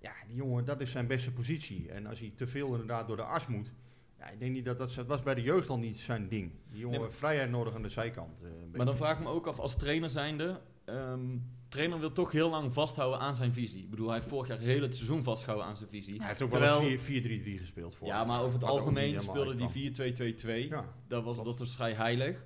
[0.00, 1.88] ja, die jongen, dat is zijn beste positie.
[1.90, 3.72] En als hij te veel inderdaad door de as moet.
[4.18, 6.52] Ja, ik denk niet dat dat, dat was bij de jeugd al niet zijn ding.
[6.70, 8.42] Die jongen Nee, vrijheid nodig aan de zijkant.
[8.42, 10.60] eh, Maar dan vraag ik me ook af, als trainer zijnde...
[10.84, 11.20] ehm
[11.68, 13.82] trainer wil toch heel lang vasthouden aan zijn visie.
[13.82, 16.18] Ik bedoel, hij heeft vorig jaar heel het seizoen vastgehouden aan zijn visie.
[16.18, 18.06] Hij heeft ook Terwijl- wel eens 4-3-3 gespeeld voor.
[18.06, 20.62] Ja, maar over het algemeen speelde die uitkwam.
[20.64, 20.68] 4-2-2-2.
[20.68, 22.44] Ja, Dat was, dat was vrij heilig.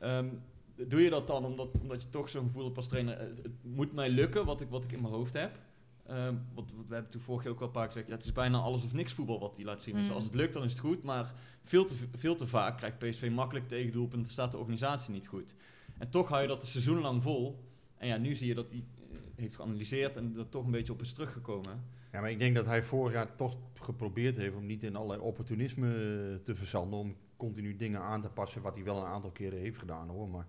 [0.00, 0.28] Ehm,
[0.88, 3.52] doe je dat dan omdat, omdat je toch zo'n gevoel hebt als trainer, het, het
[3.62, 5.58] moet mij lukken wat ik, wat ik in mijn hoofd heb?
[6.08, 8.24] Ehm, want we hebben toen vorig jaar ook al een paar keer gezegd, ja, het
[8.24, 9.94] is bijna alles of niks voetbal wat hij laat zien.
[9.96, 10.12] Dus Mm.
[10.12, 13.30] als het lukt, dan is het goed, maar veel te, veel te vaak krijgt PSV
[13.32, 15.54] makkelijk tegendoelpunten, staat de organisatie niet goed.
[15.98, 17.64] En toch hou je dat een seizoen lang vol.
[17.96, 20.92] En ja, nu zie je dat hij eh, heeft geanalyseerd en er toch een beetje
[20.92, 21.84] op is teruggekomen.
[22.12, 25.20] Ja, maar ik denk dat hij vorig jaar toch geprobeerd heeft om niet in allerlei
[25.20, 26.98] opportunisme eh, te verzanden.
[26.98, 30.28] Om continu dingen aan te passen, wat hij wel een aantal keren heeft gedaan hoor.
[30.28, 30.46] Maar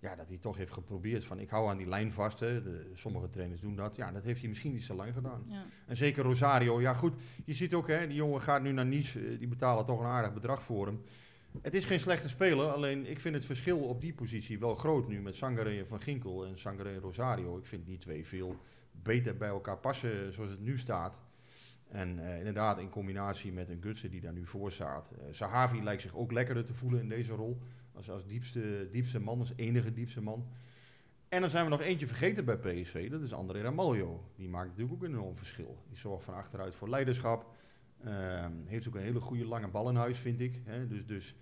[0.00, 2.40] ja, dat hij toch heeft geprobeerd van ik hou aan die lijn vast.
[2.40, 2.62] Hè.
[2.62, 3.96] De, sommige trainers doen dat.
[3.96, 5.44] Ja, dat heeft hij misschien niet zo lang gedaan.
[5.48, 5.64] Ja.
[5.86, 6.80] En zeker Rosario.
[6.80, 9.20] Ja goed, je ziet ook hè, die jongen gaat nu naar Nice.
[9.20, 11.02] eh, Die betalen toch een aardig bedrag voor hem.
[11.62, 15.08] Het is geen slechte speler, alleen ik vind het verschil op die positie wel groot
[15.08, 17.58] nu met Sangare en Van Ginkel en Sangare en Rosario.
[17.58, 18.56] Ik vind die twee veel
[19.02, 21.20] beter bij elkaar passen zoals het nu staat.
[21.88, 25.10] En eh, inderdaad in combinatie met een Gutsen die daar nu voor staat.
[25.10, 27.58] Eh Sahavi lijkt zich ook lekkerder te voelen in deze rol.
[27.96, 30.46] Als, als diepste, diepste man, als enige diepste man.
[31.28, 33.10] En dan zijn we nog eentje vergeten bij PSV.
[33.10, 34.24] Dat is André Ramaljo.
[34.36, 35.78] Die maakt natuurlijk ook een enorm verschil.
[35.88, 37.54] Die zorgt van achteruit voor leiderschap.
[38.04, 40.60] Ehm, heeft ook een hele goede lange bal in huis, vind ik.
[40.64, 40.86] Hè.
[40.86, 41.34] Dus, dus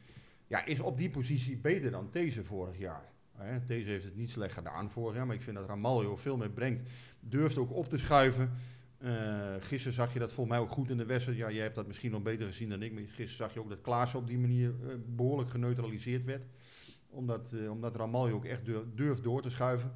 [0.46, 3.12] ja, is op die positie beter dan These vorig jaar.
[3.32, 3.60] Hè.
[3.60, 5.26] These heeft het niet slecht gedaan vorig jaar.
[5.26, 6.82] Maar ik vind dat Ramaljo veel meer brengt.
[7.20, 8.52] Durft ook op te schuiven.
[9.04, 11.38] Eh, gisteren zag je dat volgens mij ook goed in de wedstrijd.
[11.38, 12.92] Ja, jij hebt dat misschien nog beter gezien dan ik.
[12.92, 16.44] Maar gisteren zag je ook dat Klaassen op die manier eh, behoorlijk geneutraliseerd werd.
[17.08, 19.92] Omdat, eh omdat Ramaljo ook echt durf- durft door te schuiven.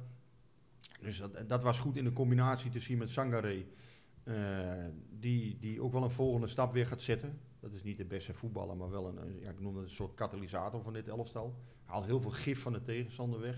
[1.01, 3.65] Dus dat, dat was goed in de combinatie te zien met Sangare.
[5.19, 7.39] die, die ook wel een volgende stap weer gaat zetten.
[7.59, 10.13] Dat is niet de beste voetballer, maar wel een, ja, ik noem dat een soort
[10.13, 11.55] katalysator van dit elftal.
[11.83, 13.57] Haalt heel veel gif van de tegenstander weg.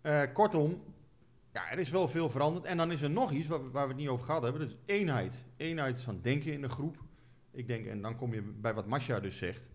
[0.00, 0.82] Eh, kortom,
[1.56, 2.64] ja, er is wel veel veranderd.
[2.64, 4.60] En dan is er nog iets waar, waar we het niet over gehad hebben.
[4.60, 5.44] Dat is eenheid.
[5.56, 6.96] Eenheid van denken in de groep.
[7.50, 9.68] Ik denk, en dan kom je bij wat Masja dus zegt.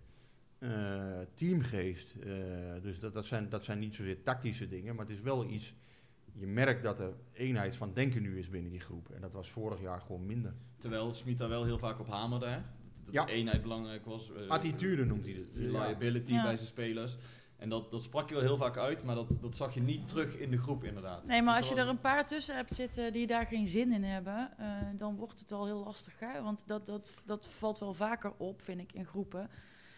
[0.60, 2.16] eh, teamgeest.
[2.16, 2.32] eh,
[2.82, 5.74] dus dat, dat, zijn, dat zijn niet zozeer tactische dingen, maar het is wel iets.
[6.34, 9.10] Je merkt dat er eenheid van denken nu is binnen die groep.
[9.10, 10.54] En dat was vorig jaar gewoon minder.
[10.78, 12.60] Terwijl Smit daar wel heel vaak op hamerde, hè?
[13.06, 13.28] dat Ja.
[13.28, 14.32] eenheid belangrijk was.
[14.34, 15.54] eh, Attitude noemt hij het.
[15.56, 16.44] Reliability Ja.
[16.44, 17.18] bij zijn spelers.
[17.62, 20.08] En dat, dat sprak je wel heel vaak uit, maar dat, dat zag je niet
[20.08, 21.26] terug in de groep inderdaad.
[21.26, 24.04] Nee, maar als je er een paar tussen hebt zitten die daar geen zin in
[24.04, 26.20] hebben, eh, dan wordt het wel heel lastig.
[26.20, 26.42] Hè?
[26.42, 29.50] Want dat, dat, dat valt wel vaker op, vind ik, in groepen.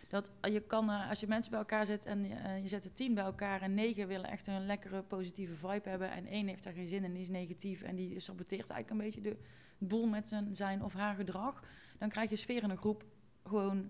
[0.08, 2.84] Dat je kan, eh, als je mensen bij elkaar zet en je- eh, je zet
[2.84, 6.48] het tien bij elkaar en negen willen echt een lekkere positieve vibe hebben en één
[6.48, 9.30] heeft daar geen zin in en die is negatief en die saboteert eigenlijk een beetje
[9.30, 9.38] de
[9.78, 11.64] boel met zijn, zijn of haar gedrag,
[11.98, 13.04] dan krijg je sfeer in een groep
[13.44, 13.90] gewoon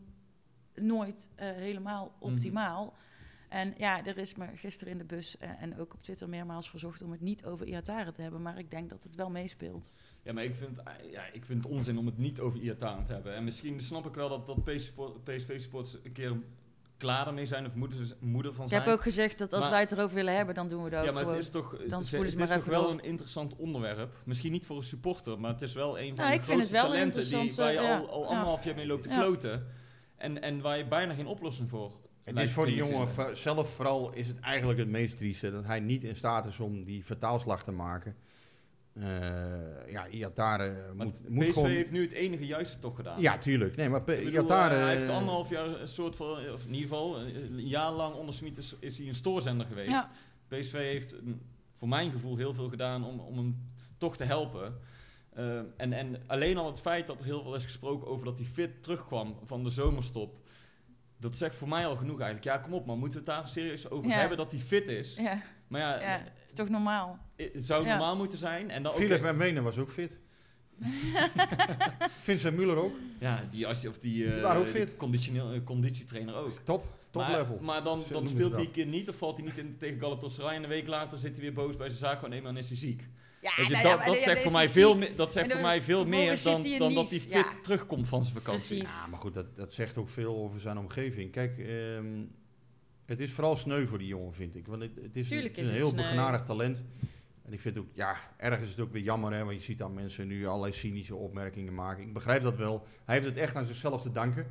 [0.75, 2.93] nooit helemaal optimaal.
[3.53, 6.69] En ja, er is me gisteren in de bus eh, en ook op Twitter meermaals
[6.69, 8.41] verzocht om het niet over Iataren te hebben.
[8.41, 9.91] Maar ik denk dat het wel meespeelt.
[10.23, 13.05] Ja, maar ik vind, eh, ja, ik vind het onzin om het niet over Iataren
[13.05, 13.35] te hebben.
[13.35, 14.63] En misschien snap ik wel dat, dat
[15.23, 16.35] PSV-sports een keer
[16.97, 18.81] klaar ermee zijn of moeten ze moeder van Ik zijn.
[18.81, 20.99] heb ook gezegd dat als Maar- wij het erover willen hebben, dan doen we dat
[20.99, 22.91] ook ja, maar het is toch, dan ze- het is toch wel door.
[22.91, 24.15] een interessant onderwerp.
[24.25, 26.59] Misschien niet voor een supporter, maar het is wel een van Nou, de ik vind
[26.59, 28.27] het grootste talenten die, waar je eh, al, al ja.
[28.27, 29.67] anderhalf jaar mee loopt te kloten.
[30.15, 31.91] En, en waar je bijna geen oplossing voor
[32.23, 33.37] Het is voor die jongen vinden.
[33.37, 36.83] zelf vooral is het eigenlijk het meest trieste dat hij niet in staat is om
[36.83, 38.15] die vertaalslag te maken.
[38.93, 41.69] Eh ja, Iatare Maar moet, moet PSV gewoon...
[41.69, 43.21] heeft nu het enige juiste toch gedaan.
[43.21, 43.75] Ja, tuurlijk.
[43.75, 44.75] Nee, maar bedoel, Iatare...
[44.75, 48.15] eh, hij heeft anderhalf jaar een soort van, of in ieder geval, een jaar lang
[48.15, 49.91] onder Smit is, is hij een stoorzender geweest.
[49.91, 50.11] Ja,
[50.47, 51.41] PSV heeft mm,
[51.73, 54.79] voor mijn gevoel heel veel gedaan om, om hem toch te helpen.
[55.29, 58.37] Eh, en, en alleen al het feit dat er heel veel is gesproken over dat
[58.37, 60.42] hij fit terugkwam van de zomerstop.
[61.23, 62.43] Dat zegt voor mij al genoeg eigenlijk.
[62.43, 64.17] Ja, kom op man, moeten we het daar serieus over Ja.
[64.17, 65.15] hebben dat hij fit is?
[65.15, 67.19] ja, Maar ja, ja, het is toch normaal.
[67.35, 67.89] eh, het zou Ja.
[67.89, 68.69] normaal moeten zijn.
[68.69, 70.19] En dan, Philip en Wenen was ook fit.
[72.21, 72.93] Vincent Muller ook.
[73.19, 74.95] Ja, die, als, of die, eh, Die waren ook die fit.
[74.97, 76.51] conditioneel- eh, conditietrainer ook.
[76.51, 76.85] Top.
[77.11, 77.59] Top maar, level.
[77.61, 80.55] Maar dan, dan speelt hij een keer niet of valt hij niet in, tegen Galatasaray.
[80.55, 83.07] En een week later zit hij weer boos bij zijn zaakwaarnemer en is hij ziek.
[83.43, 85.61] Ja, Weet je, nou dat, maar dat zegt voor mij veel, me- dat zegt voor
[85.61, 87.45] mij veel meer dan, dan dat hij fit ja.
[87.61, 88.77] terugkomt van zijn vakantie.
[88.77, 88.95] Precies.
[88.95, 91.31] Ja, maar goed, dat, dat zegt ook veel over zijn omgeving.
[91.31, 92.05] Kijk, ehm,
[93.05, 94.67] het is vooral sneu voor die jongen, vind ik.
[94.67, 96.81] Want het, het is, een- het is heel begenadigd talent.
[97.45, 99.77] En ik vind ook, ja, ergens is het ook weer jammer, hè, want je ziet
[99.77, 102.03] dan mensen nu allerlei cynische opmerkingen maken.
[102.03, 102.87] Ik begrijp dat wel.
[103.05, 104.47] Hij heeft het echt aan zichzelf te danken.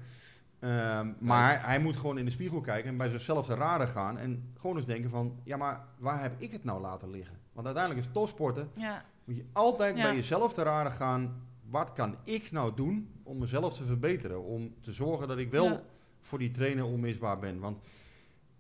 [0.59, 4.19] Ehm, maar hij moet gewoon in de spiegel kijken en bij zichzelf te raden gaan.
[4.19, 7.41] En gewoon eens denken van, ja, maar waar heb ik het nou laten liggen?
[7.53, 10.03] Want uiteindelijk is topsporten, Ja, moet je altijd Ja.
[10.03, 11.47] bij jezelf te raden gaan.
[11.69, 14.43] Wat kan ik nou doen om mezelf te verbeteren?
[14.45, 15.83] Om te zorgen dat ik wel Ja.
[16.21, 17.59] voor die trainer onmisbaar ben.
[17.59, 17.79] Want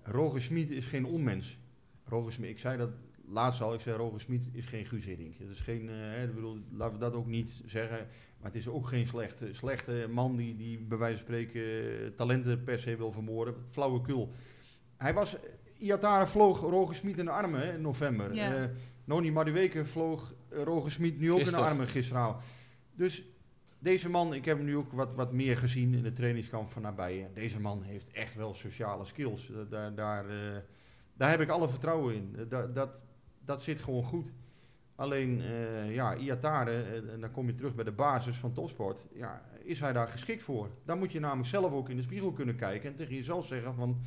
[0.02, 1.58] Roger Smit is geen onmens.
[2.04, 2.90] Roger Smit, ik zei dat
[3.28, 5.34] laatst al, ik zei Roger Smit is geen Guus Hiddink.
[5.38, 7.96] Het is geen, eh, ik bedoel, laten we dat ook niet zeggen.
[8.38, 12.06] Maar het is ook geen slechte, slechte man die, die bij wijze van spreken eh,
[12.14, 13.54] talenten per se wil vermoorden.
[13.70, 14.32] Flauwekul.
[14.96, 15.36] Hij was,
[15.82, 18.34] Iatare vloog Roger Smit in de armen hè, in november.
[18.34, 18.54] Ja.
[18.54, 18.64] Eh,
[19.04, 22.42] Noni Maduweke vloog eh, Roger Smit nu ook in de armen gisteravond.
[22.94, 23.24] Dus
[23.82, 26.82] deze man, ik heb hem nu ook wat, wat meer gezien in de trainingskamp van
[26.82, 27.30] nabij.
[27.34, 29.50] Deze man heeft echt wel sociale skills.
[29.50, 30.56] Eh, daar, daar, eh,
[31.14, 32.36] daar heb ik alle vertrouwen in.
[32.48, 33.02] Dat, dat,
[33.44, 34.32] dat zit gewoon goed.
[34.94, 39.06] Alleen, eh, ja, Iatare, en dan kom je terug bij de basis van topsport.
[39.14, 40.70] Ja, is hij daar geschikt voor?
[40.84, 43.74] Dan moet je namelijk zelf ook in de spiegel kunnen kijken en tegen jezelf zeggen
[43.74, 44.00] van,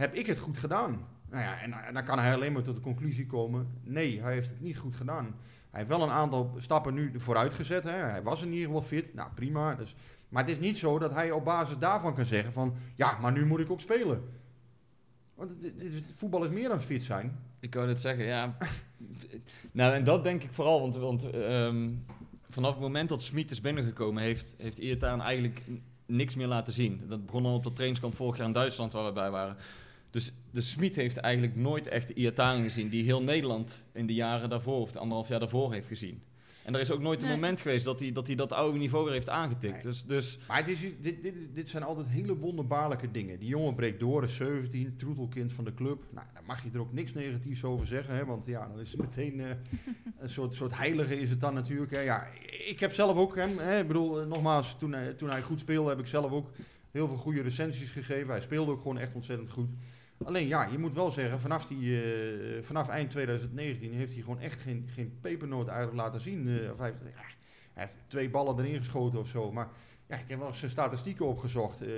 [0.00, 1.06] heb ik het goed gedaan?
[1.30, 4.48] Nou ja, en, dan kan hij alleen maar tot de conclusie komen, nee, hij heeft
[4.48, 5.24] het niet goed gedaan.
[5.70, 7.84] Hij heeft wel een aantal stappen nu vooruit gezet.
[7.84, 7.90] Hè.
[7.90, 9.14] Hij was in ieder geval fit.
[9.14, 9.74] Nou, prima.
[9.74, 9.94] Dus,
[10.28, 12.74] maar het is niet zo dat hij op basis daarvan kan zeggen van...
[12.94, 14.22] Ja, maar nu moet ik ook spelen.
[15.34, 17.38] Want het, het voetbal is meer dan fit zijn.
[17.60, 18.56] Ik wou net zeggen, ja.
[19.72, 21.90] nou, en dat denk ik vooral, want, want ehm,
[22.48, 25.62] vanaf het moment dat Smit is binnengekomen, heeft, heeft Iataren eigenlijk
[26.06, 27.02] niks meer laten zien.
[27.08, 29.56] Dat begon al op dat trainingskamp vorig jaar in Duitsland, waar we bij waren.
[30.10, 34.14] Dus de Smit heeft eigenlijk nooit echt de Iataren gezien, die heel Nederland in de
[34.14, 36.22] jaren daarvoor, of de anderhalf jaar daarvoor heeft gezien.
[36.64, 39.04] En er is ook nooit een moment geweest dat hij dat, hij dat oude niveau
[39.04, 39.72] weer heeft aangetikt.
[39.72, 39.82] Nee.
[39.82, 43.38] Dus, dus Maar het is, dit, dit, dit zijn altijd hele wonderbaarlijke dingen.
[43.38, 46.04] Die jongen breekt door, is 17, troetelkind van de club.
[46.10, 48.14] Nou, daar mag je er ook niks negatiefs over zeggen.
[48.14, 49.46] Hè, want ja, dan is het meteen eh,
[50.20, 51.94] een soort, soort heilige is het dan natuurlijk.
[51.94, 52.00] Hè.
[52.00, 52.26] Ja,
[52.66, 53.58] ik heb zelf ook hem.
[53.58, 56.50] Hè, ik bedoel, eh, nogmaals, toen hij, toen hij goed speelde heb ik zelf ook
[56.90, 58.28] heel veel goede recensies gegeven.
[58.28, 59.70] Hij speelde ook gewoon echt ontzettend goed.
[60.24, 64.40] Alleen ja, je moet wel zeggen, vanaf, die, eh, vanaf eind 2019 heeft hij gewoon
[64.40, 66.48] echt geen, geen pepernoot eigenlijk laten zien.
[66.48, 67.22] Eh, of hij, heeft, ja,
[67.72, 69.52] hij heeft twee ballen erin geschoten of zo.
[69.52, 69.68] Maar
[70.10, 71.80] ja, ik heb wel eens zijn statistieken opgezocht.
[71.80, 71.88] Eh,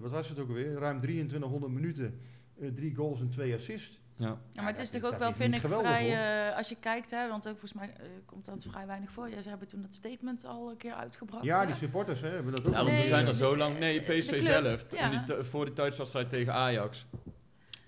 [0.00, 0.72] wat was het ook alweer?
[0.78, 2.20] Ruim 2300 minuten,
[2.60, 4.00] eh, drie goals en twee assists.
[4.16, 4.26] ja.
[4.26, 6.48] Ja, maar het is toch ook wel, vind ik, geweldig, vrij...
[6.48, 7.92] eh, als je kijkt, hè, want ook volgens mij
[8.24, 9.28] komt dat vrij weinig voor.
[9.28, 11.44] Ja, ze hebben toen dat statement al een keer uitgebracht.
[11.44, 11.66] Ja, hè?
[11.66, 13.78] die supporters hè, hebben dat ook Nou, want Nee, we zijn er zo lang.
[13.78, 14.84] Nee, PSV zelf.
[14.90, 15.24] ja.
[15.24, 17.06] die voor de thuiswedstrijd tegen Ajax.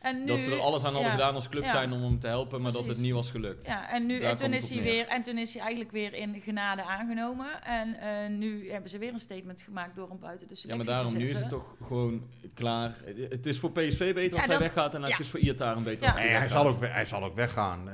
[0.01, 1.71] En nu, dat ze er alles aan hadden ja, gedaan als club ja.
[1.71, 3.65] zijn om hem te helpen, maar dat het niet was gelukt.
[3.65, 6.15] Ja, en, nu, Daar en, toen is hij weer, en toen is hij eigenlijk weer
[6.15, 7.63] in genade aangenomen.
[7.63, 10.87] En eh, nu hebben ze weer een statement gemaakt door hem buiten de Ja, selectie
[10.87, 12.23] maar daarom, nu is het toch gewoon
[12.55, 12.95] klaar.
[13.29, 15.07] Het is voor PSV beter als Ja, hij weggaat en ja.
[15.07, 16.07] het is voor Iataren beter Ja.
[16.09, 16.63] als hij Nee, hij weggaat.
[16.63, 17.89] zal, ook, hij zal ook weggaan.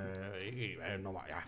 [1.03, 1.43] Normaal, ja,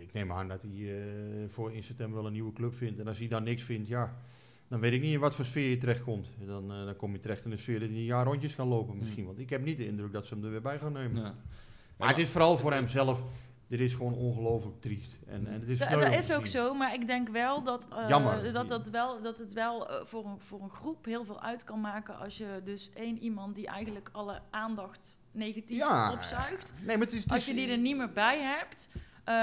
[0.00, 1.04] ik neem aan dat hij eh,
[1.48, 3.00] voor in september wel een nieuwe club vindt.
[3.00, 4.16] En als hij dan niks vindt, ja,
[4.68, 6.28] dan weet ik niet in wat voor sfeer je terechtkomt.
[6.46, 8.68] Dan, eh, dan kom je terecht in een sfeer dat hij een jaar rondjes kan
[8.68, 9.16] lopen misschien.
[9.18, 9.26] Hmm.
[9.26, 11.22] Want ik heb niet de indruk dat ze hem er weer bij gaan nemen.
[11.22, 11.34] Ja.
[11.96, 13.22] Maar het is vooral voor hemzelf,
[13.66, 15.18] dit is gewoon ongelooflijk triest.
[15.26, 18.08] En, en het is Da- dat is ook zo, maar ik denk wel dat, eh,
[18.08, 18.52] Jammer.
[18.52, 21.64] dat, dat, wel, dat het wel eh, voor, een, voor een groep heel veel uit
[21.64, 26.96] kan maken als je dus één iemand die eigenlijk alle aandacht negatief Ja, opzuigt, Nee,
[26.96, 28.88] maar het is, het als je die er niet meer bij hebt.
[29.24, 29.34] Eh,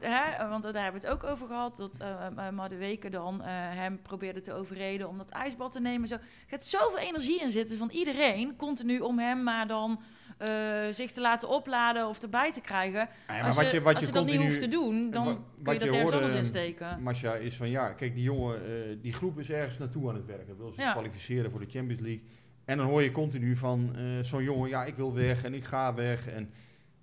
[0.00, 4.02] hè, want daar hebben we het ook over gehad, dat eh Madueke dan eh, hem
[4.02, 6.08] probeerde te overreden om dat ijsbad te nemen.
[6.08, 6.14] Zo.
[6.14, 10.00] Er gaat zoveel energie in zitten van iedereen, continu om hem maar dan
[10.38, 10.48] eh,
[10.90, 13.00] zich te laten opladen of erbij te krijgen.
[13.00, 15.10] Ja, maar als wat je, je, wat als je je dat niet hoeft te doen,
[15.10, 15.24] dan
[15.62, 17.02] kun je dat ergens hoorde, anders insteken.
[17.02, 20.26] Masha is van ja, kijk, die jongen, eh, die groep is ergens naartoe aan het
[20.26, 20.56] werken.
[20.58, 20.92] Wil zich Ja.
[20.92, 22.22] kwalificeren voor de Champions League.
[22.64, 25.64] En dan hoor je continu van eh, zo'n jongen, ja, ik wil weg en ik
[25.64, 26.28] ga weg.
[26.28, 26.50] En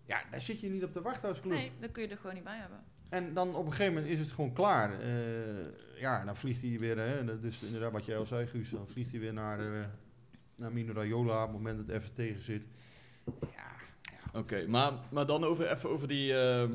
[0.05, 1.53] ja, daar zit je niet op te wachten als club.
[1.53, 2.83] Nee, dan kun je er gewoon niet bij hebben.
[3.09, 4.99] En dan op een gegeven moment is het gewoon klaar.
[4.99, 8.87] Eh, ja, dan vliegt hij weer, hè, is inderdaad wat jij al zei, Guus, dan
[8.87, 9.85] vliegt hij weer naar, eh
[10.55, 12.67] naar Mino Raiola op het moment dat het even tegen zit.
[13.25, 13.75] Ja,
[14.33, 16.69] Oké, maar, maar dan over, even over die eh,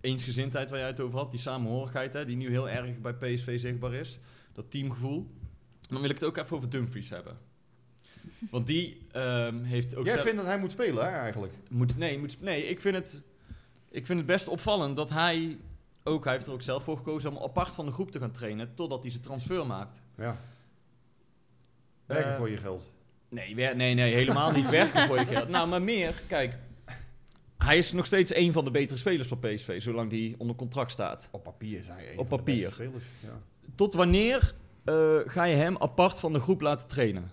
[0.00, 1.30] eensgezindheid waar jij het over had.
[1.30, 4.18] Die samenhorigheid, hè, die nu heel erg bij PSV zichtbaar is.
[4.52, 5.30] Dat teamgevoel.
[5.88, 7.38] Dan wil ik het ook even over Dumfries hebben.
[8.50, 10.06] Want die ehm, heeft ook...
[10.06, 11.52] jij vindt dat hij moet spelen, hè, eigenlijk?
[11.70, 13.20] Moet, nee, moet, nee ik, vind het,
[13.90, 15.56] ik vind het best opvallend dat hij
[16.04, 18.32] ook, hij heeft er ook zelf voor gekozen om apart van de groep te gaan
[18.32, 20.00] trainen totdat hij zijn transfer maakt.
[20.16, 20.36] Ja.
[22.06, 22.90] Werken Eh, voor je geld.
[23.28, 25.48] Nee, wer- nee, nee, helemaal niet werken voor je geld.
[25.48, 26.58] Nou, maar meer, kijk,
[27.58, 30.90] hij is nog steeds een van de betere spelers van PSV, zolang hij onder contract
[30.90, 31.28] staat.
[31.30, 32.64] Op papier zijn hij een Op van de papier.
[32.64, 33.04] beste spelers.
[33.22, 33.38] Ja.
[33.74, 37.32] Tot wanneer eh, ga je hem apart van de groep laten trainen?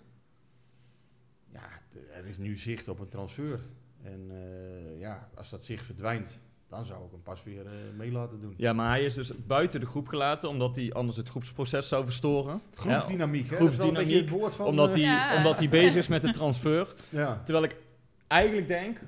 [2.32, 3.60] Is nu zicht op een transfer.
[4.04, 6.40] En eh, ja, als dat zicht verdwijnt,
[6.70, 8.54] dan zou ik hem pas weer eh, mee laten doen.
[8.58, 12.04] Ja, maar hij is dus buiten de groep gelaten, omdat hij anders het groepsproces zou
[12.04, 12.62] verstoren.
[12.74, 13.56] Groepsdynamiek, hè?
[13.56, 14.66] groepsdynamiek, het van...
[14.66, 15.36] omdat, eh, hij, Ja.
[15.38, 16.94] omdat hij bezig is met de transfer.
[17.10, 17.42] ja.
[17.44, 17.76] Terwijl ik
[18.28, 19.00] eigenlijk denk,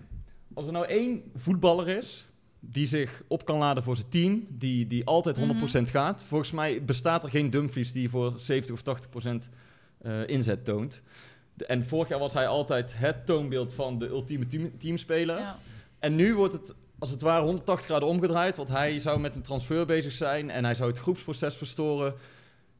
[0.53, 2.25] als er nou één voetballer is
[2.59, 5.41] die zich op kan laden voor zijn team, die, die altijd 100%
[5.83, 6.23] gaat.
[6.23, 9.49] Volgens mij bestaat er geen Dumfries die voor 70 of 80%
[10.03, 11.01] eh, inzet toont.
[11.53, 15.39] De- en vorig jaar was hij altijd het toonbeeld van de ultieme team, teamspeler.
[15.39, 15.57] Ja.
[15.99, 19.41] En nu wordt het als het ware 180 graden omgedraaid, want hij zou met een
[19.41, 22.13] transfer bezig zijn en hij zou het groepsproces verstoren.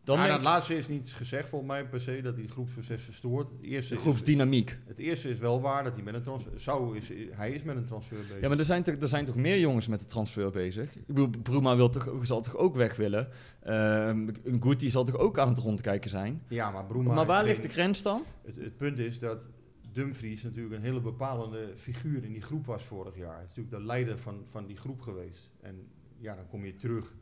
[0.03, 2.51] Dan Maar denk dat laatste is niet gezegd volgens mij per se dat hij het
[2.51, 3.49] groepsproces verstoort.
[3.49, 4.77] Het eerste, de is, groepsdynamiek.
[4.85, 6.51] het eerste is wel waar dat hij met een transfer...
[6.59, 8.41] Zou is, hij is met een transfer bezig.
[8.41, 10.95] Ja, maar er zijn, toch, er zijn toch meer jongens met de transfer bezig?
[10.95, 13.29] Ik bedoel, Bruma wil toch, zal toch ook weg willen?
[13.61, 16.41] Ehm een Guti zal toch ook aan het rondkijken zijn?
[16.47, 18.23] Ja, maar Broema Maar, waar geen- ligt de grens dan?
[18.45, 19.49] Het, het punt is dat
[19.91, 23.33] Dumfries natuurlijk een hele bepalende figuur in die groep was vorig jaar.
[23.35, 25.49] Hij is natuurlijk de leider van, van die groep geweest.
[25.61, 25.87] En
[26.17, 27.13] ja, dan kom je terug.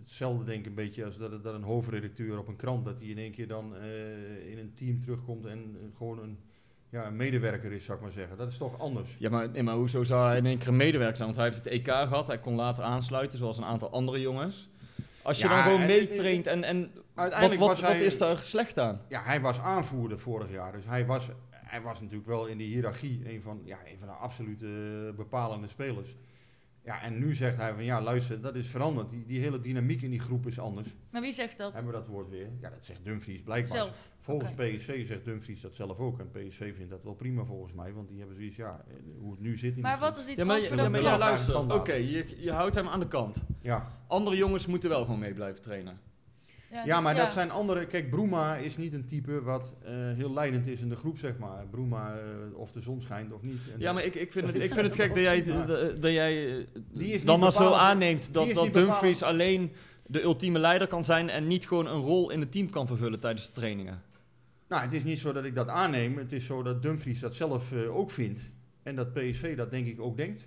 [0.00, 3.08] Hetzelfde denk ik een beetje als dat, dat een hoofdredacteur op een krant, dat hij
[3.08, 6.38] in één keer dan eh, in een team terugkomt en eh, gewoon een,
[6.90, 8.36] ja, een medewerker is, zou ik maar zeggen.
[8.36, 9.16] Dat is toch anders.
[9.18, 11.28] Ja, maar, nee, maar hoezo zou hij in één keer een medewerker zijn?
[11.28, 14.68] Want hij heeft het EK gehad, hij kon later aansluiten, zoals een aantal andere jongens.
[15.22, 18.18] Als je Ja, dan gewoon meetraint en, en wat, Uiteindelijk wat, was wat hij, is
[18.18, 19.00] daar slecht aan?
[19.08, 20.72] Ja, hij was aanvoerder vorig jaar.
[20.72, 24.08] Dus hij was, hij was natuurlijk wel in de hiërarchie een van, ja, een van
[24.08, 26.14] de absolute eh, bepalende spelers.
[26.86, 29.10] Ja, en nu zegt hij van ja, luister, dat is veranderd.
[29.10, 30.88] Die, die hele dynamiek in die groep is anders.
[31.10, 31.72] Maar wie zegt dat?
[31.72, 32.48] Hebben we dat woord weer?
[32.60, 33.76] Ja, dat zegt Dumfries blijkbaar.
[33.76, 34.10] Zelf.
[34.20, 34.52] Volgens.
[34.52, 36.18] PSV zegt Dumfries dat zelf ook.
[36.18, 37.92] En PSV vindt dat wel prima volgens mij.
[37.92, 40.36] Want die hebben zoiets, ja, eh, hoe het nu zit in Maar wat is die
[40.36, 43.42] Ja, maar, transfer ja, maar luister, oké, je, je houdt hem aan de kant.
[43.60, 46.00] Ja, Andere jongens moeten wel gewoon mee blijven trainen.
[46.70, 47.86] Ja dus maar dat zijn andere...
[47.86, 51.38] Kijk, Broema is niet een type wat eh, heel leidend is in de groep, zeg
[51.38, 51.66] maar.
[51.70, 53.60] Broema, eh, of de zon schijnt of niet.
[53.72, 56.12] En Ja, maar ik, ik, vind, het, ik vind het gek dat jij, dat, dat
[56.12, 59.72] jij eh, Die is dan maar zo aanneemt dat, dat Dumfries alleen
[60.06, 63.20] de ultieme leider kan zijn en niet gewoon een rol in het team kan vervullen
[63.20, 64.02] tijdens de trainingen.
[64.68, 66.18] Nou, het is niet zo dat ik dat aanneem.
[66.18, 68.50] Het is zo dat Dumfries dat zelf ook vindt.
[68.82, 70.46] En dat PSV dat denk ik ook denkt.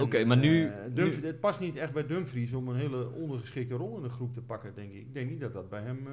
[0.00, 3.74] Oké, maar nu- eh, Dumf- Het past niet echt bij Dumfries om een hele ondergeschikte
[3.74, 4.98] rol in de groep te pakken, denk ik.
[5.00, 6.06] Ik denk niet dat dat bij hem...
[6.06, 6.12] eh,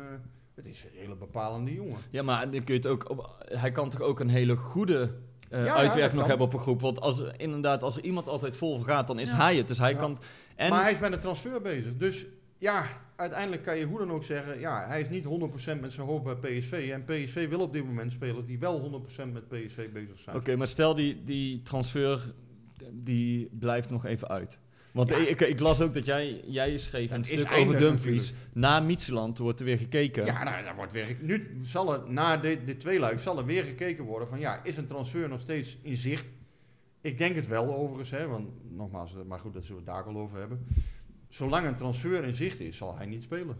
[0.55, 1.97] het is een hele bepalende jongen.
[2.09, 5.11] Ja, maar dan kun je het ook op, hij kan toch ook een hele goede
[5.49, 6.29] ja, uitwerking nog kan.
[6.29, 6.81] hebben op een groep.
[6.81, 9.35] Want als, er- inderdaad, als er iemand altijd vol gaat, dan is Ja.
[9.37, 9.67] hij het.
[9.67, 10.19] Dus hij kan...
[10.55, 11.97] En, Maar hij is met een transfer bezig.
[11.97, 12.25] Dus
[12.57, 14.59] ja, uiteindelijk kan je hoe dan ook zeggen...
[14.59, 16.89] Ja, hij is niet 100% met zijn hoofd bij PSV.
[16.93, 20.35] En PSV wil op dit moment spelers die wel 100% met PSV bezig zijn.
[20.35, 22.33] Oké, maar stel die, die transfer,
[22.91, 24.59] die blijft nog even uit.
[24.93, 25.17] Want Ja.
[25.17, 28.33] ik, ik las ook dat jij, jij schreef Dat een stuk over Dumfries.
[28.53, 30.25] Na Mietseland wordt er weer gekeken.
[30.25, 33.63] Ja, nou, daar wordt weer, nu zal er na dit, dit tweeluik zal er weer
[33.63, 36.25] gekeken worden van ja, is een transfer nog steeds in zicht?
[37.01, 39.97] Ik denk het wel overigens, hè, want nogmaals, eh, maar goed, dat zullen we het
[39.97, 40.65] daar wel over hebben.
[41.29, 43.57] Zolang een transfer in zicht is, zal hij niet spelen.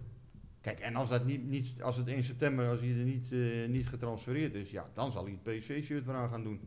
[0.61, 3.67] Kijk, en als, dat niet, niet, als het 1 september, als hij er niet, eh,
[3.67, 6.61] niet getransfereerd is, ja, dan zal hij het PSV-shirt weer aan gaan doen.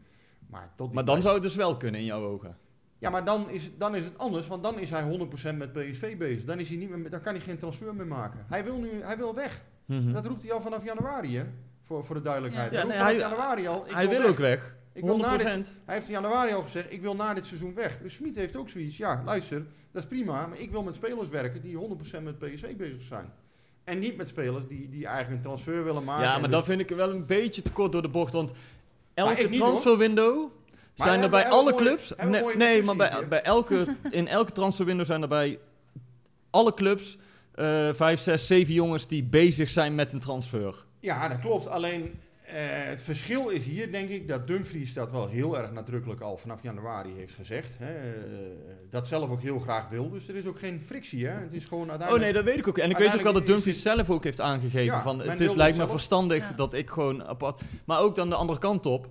[0.46, 2.56] Maar, tot Maar dan tijd- zou het dus wel kunnen in jouw ogen.
[2.98, 5.72] Ja, maar dan is, het- dan is het anders, want dan is hij 100% met
[5.72, 6.44] PSV bezig.
[6.44, 8.44] Dan, is hij niet meer, met- dan kan hij geen transfer meer maken.
[8.48, 9.62] Hij wil nu, hij wil weg.
[9.84, 10.12] Mhm.
[10.12, 11.44] Dat roept hij al vanaf januari, hè?
[11.82, 12.72] Voor, voor de duidelijkheid.
[12.72, 12.76] Ja.
[12.78, 13.86] hij Ja, roept nee, vanaf hij- januari al.
[13.88, 14.28] ik hij wil weg.
[14.30, 14.74] ook weg.
[14.92, 15.64] Ik wil na 100%.
[15.64, 17.98] dit, hij heeft in januari al gezegd, ik wil na dit seizoen weg.
[18.02, 18.96] Dus Smit heeft ook zoiets.
[18.96, 20.46] Ja, luister, dat is prima.
[20.46, 23.32] Maar ik wil met spelers werken die 100% met PSV bezig zijn.
[23.84, 26.24] En niet met spelers die, die eigenlijk een transfer willen maken.
[26.24, 28.32] Ja, maar dus- dan vind ik er wel een beetje te kort door de bocht.
[28.32, 28.52] Want
[29.16, 30.50] elke niet, transferwindow
[30.94, 32.12] zijn er bij alle mooie- clubs...
[32.56, 35.58] Nee, maar bij, bij elke, in elke transferwindow zijn er bij
[36.50, 37.16] alle clubs...
[37.54, 40.84] eh vijf, zes, zeven jongens die bezig zijn met een transfer.
[41.00, 41.68] Ja, dat klopt.
[41.68, 42.20] Alleen
[42.88, 46.62] het verschil is hier, denk ik, dat Dumfries dat wel heel erg nadrukkelijk al vanaf
[46.62, 47.78] januari heeft gezegd.
[47.78, 48.40] Hè, eh,
[48.90, 50.10] dat zelf ook heel graag wil.
[50.10, 51.26] Dus er is ook geen frictie.
[51.26, 51.32] Hè.
[51.32, 52.24] Het is gewoon Oh uiteindelijk...
[52.32, 52.78] nee, dat weet ik ook.
[52.78, 55.20] En ik weet ook wel dat Dumfries zelf ook heeft aangegeven Ja, van...
[55.20, 55.90] Het is, lijkt me zelf.
[55.90, 56.52] verstandig Ja.
[56.52, 57.60] dat ik gewoon apart...
[57.84, 59.08] Maar ook dan de andere kant op.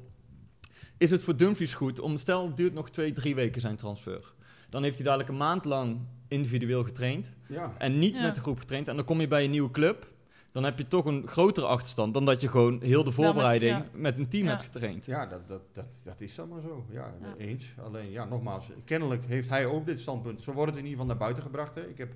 [0.98, 2.17] Is het voor Dumfries goed om...
[2.17, 4.34] Stel, het duurt nog twee, drie weken zijn transfer.
[4.69, 7.32] Dan heeft hij dadelijk een maand lang individueel getraind.
[7.48, 7.74] Ja.
[7.78, 8.21] En niet Ja.
[8.21, 8.88] met de groep getraind.
[8.88, 10.13] En dan kom je bij een nieuwe club.
[10.56, 13.86] Dan heb je toch een grotere achterstand dan dat je gewoon heel de voorbereiding ja.
[13.94, 14.50] met een team Ja.
[14.50, 15.06] hebt getraind.
[15.06, 16.86] Ja, dat, dat, dat, dat is dan maar zo.
[16.89, 17.34] Ja, Ja.
[17.38, 17.74] eens.
[17.84, 20.41] Alleen, ja, nogmaals, kennelijk heeft hij ook dit standpunt.
[20.41, 21.76] Zo wordt het in ieder geval naar buiten gebracht.
[21.76, 21.88] Hè.
[21.88, 22.13] Ik heb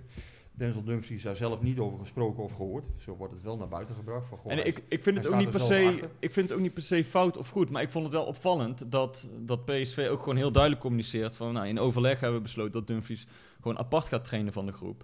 [0.52, 2.86] Denzel Dumfries daar zelf niet over gesproken of gehoord.
[2.98, 4.28] Zo wordt het wel naar buiten gebracht.
[4.28, 6.10] Van, goh, En hij ik, ik, vind het ook niet per er se, achter.
[6.20, 7.70] ik vind het ook niet per se fout of goed.
[7.70, 11.36] Maar ik vond het wel opvallend dat, dat PSV ook gewoon heel duidelijk communiceert.
[11.36, 13.28] Van, nou, in overleg hebben we besloten dat Dumfries
[13.62, 15.04] gewoon apart gaat trainen van de groep.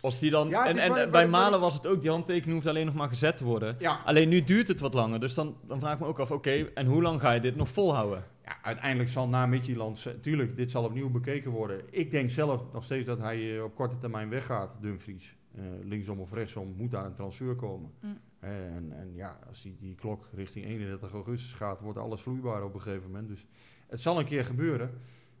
[0.00, 2.52] Als die dan, Ja, en is en wel- bij Malen was het ook, die handtekening
[2.54, 3.76] hoeft alleen nog maar gezet te worden.
[3.78, 5.20] Ja, Alleen nu duurt het wat langer.
[5.20, 7.56] Dus dan, dan vraag ik me ook af, oké, en hoe lang ga je dit
[7.56, 8.24] nog volhouden?
[8.44, 11.80] Ja, uiteindelijk zal na Midtjylland, tuurlijk, dit zal opnieuw bekeken worden.
[11.90, 15.36] Ik denk zelf nog steeds dat hij eh, op korte termijn weggaat, Dumfries.
[15.54, 17.90] Eh, linksom of rechtsom moet daar een transfer komen.
[18.00, 18.18] Mm.
[18.40, 22.74] En, en ja, als die, die klok richting 31 augustus gaat, wordt alles vloeibaar op
[22.74, 23.28] een gegeven moment.
[23.28, 23.46] Dus
[23.86, 24.90] het zal een keer gebeuren.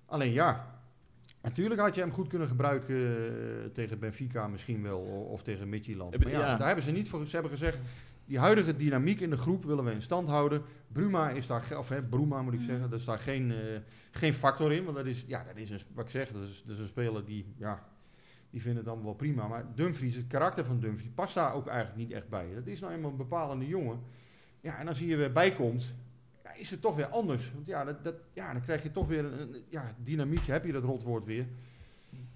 [0.06, 0.77] Alleen ja,
[1.48, 4.98] natuurlijk had je hem goed kunnen gebruiken eh, tegen Benfica misschien wel,
[5.30, 6.18] of tegen Midtjylland.
[6.18, 6.56] Maar ja, ja.
[6.56, 7.26] daar hebben ze niet voor.
[7.26, 7.78] Ze hebben gezegd,
[8.24, 10.62] die huidige dynamiek in de groep willen we in stand houden.
[10.92, 12.64] Bruma is daar, of hè, Bruma moet ik Mm.
[12.66, 13.56] zeggen, daar is daar geen, eh,
[14.10, 14.84] geen factor in.
[14.84, 16.86] Want dat is, ja, dat is een, wat ik zeg, dat is, dat is een
[16.88, 17.86] speler die, ja,
[18.50, 19.48] die vinden het dan wel prima.
[19.48, 22.46] Maar Dumfries, het karakter van Dumfries, past daar ook eigenlijk niet echt bij.
[22.54, 24.00] Dat is nou eenmaal een bepalende jongen.
[24.60, 25.94] Ja, en als hij er weer bij komt,
[26.58, 27.52] is het toch weer anders.
[27.54, 30.64] Want ja, dat, dat, ja dan krijg je toch weer een, een- ja, dynamiek, heb
[30.64, 31.46] je dat rotwoord weer.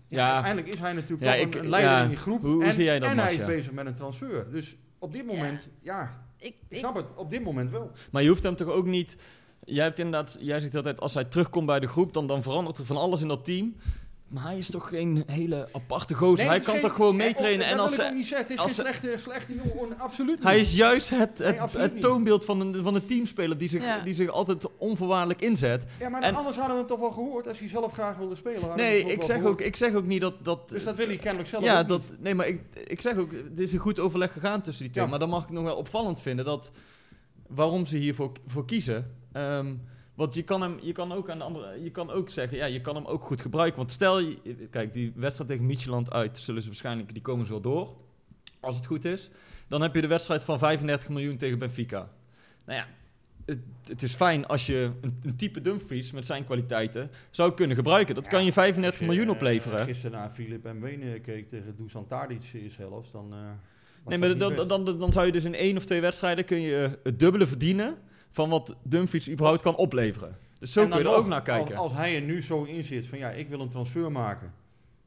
[0.08, 0.32] Ja, Ja.
[0.34, 2.02] uiteindelijk is hij natuurlijk Ja, toch ik- een, leider ja.
[2.02, 2.40] in die groep.
[2.42, 4.50] Hoe- hoe en zie jij dat, en hij is bezig met een transfer.
[4.50, 7.90] Dus op dit moment, ja, Ik, ik ik, snap het, op dit moment wel.
[8.12, 9.16] Maar je hoeft hem toch ook niet...
[9.64, 12.78] Jij hebt inderdaad, jij zegt altijd, als hij terugkomt bij de groep, dan, dan verandert
[12.78, 13.76] er van alles in dat team.
[14.32, 16.38] Maar hij is toch geen hele aparte gozer.
[16.38, 17.66] Nee, hij kan geen- toch gewoon meetrainen.
[17.66, 18.46] En dat als wil ik niet zeggen.
[18.46, 20.44] Het is als geen slechte, slechte jongen, absoluut niet.
[20.44, 24.00] Hij is juist het, het, toonbeeld van een, van een teamspeler die zich, Ja.
[24.00, 25.84] die zich altijd onvoorwaardelijk inzet.
[25.98, 28.34] Ja, maar en- anders hadden we hem toch wel gehoord als hij zelf graag wilde
[28.34, 28.76] spelen.
[28.76, 29.52] Nee, ik zeg, gehoord.
[29.52, 30.34] ook, ik zeg ook niet dat...
[30.44, 32.20] dat Dus dat wil hij kennelijk zelf ja, ook dat, niet.
[32.20, 35.04] nee, maar ik, ik zeg ook, er is een goed overleg gegaan tussen die twee.
[35.04, 35.10] Ja.
[35.10, 36.70] Maar dan mag ik nog wel opvallend vinden dat
[37.48, 39.16] waarom ze hiervoor voor kiezen.
[39.32, 39.74] Ehm,
[40.14, 42.64] want je kan hem, je kan ook aan de andere, je kan ook zeggen, ja,
[42.64, 43.76] je kan hem ook goed gebruiken.
[43.78, 44.36] Want stel je,
[44.70, 47.94] kijk, die wedstrijd tegen Micheland uit, zullen ze waarschijnlijk, die komen ze wel door,
[48.60, 49.30] als het goed is.
[49.68, 52.10] Dan heb je de wedstrijd van 35 miljoen tegen Benfica.
[52.66, 52.86] Nou ja,
[53.44, 57.76] het, het is fijn als je een, een type Dumfries met zijn kwaliteiten zou kunnen
[57.76, 58.14] gebruiken.
[58.14, 59.84] Dat Ja, kan je 35 Als je, miljoen eh, opleveren.
[59.84, 63.32] gisteren naar Filip en Wenen keek tegen Dusan Tadic zelfs, dan...
[63.32, 63.38] eh,
[64.06, 64.68] Nee, maar dan, best.
[64.68, 67.98] dan, dan zou je dus in één of twee wedstrijden kun je het dubbele verdienen
[68.32, 70.36] van wat Dumfries überhaupt kan opleveren.
[70.58, 71.76] Dus zo kun je er ook naar kijken.
[71.76, 74.52] Als, als hij er nu zo in zit van ja, ik wil een transfer maken.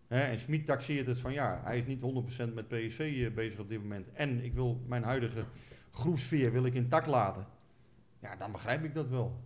[0.07, 3.59] Hè, en Smit taxeert het van ja, hij is niet 100% met PSV eh, bezig
[3.59, 4.11] op dit moment.
[4.13, 5.45] En ik wil mijn huidige
[5.91, 7.47] groepsfeer wil ik intact laten.
[8.19, 9.43] Ja, dan begrijp ik dat wel.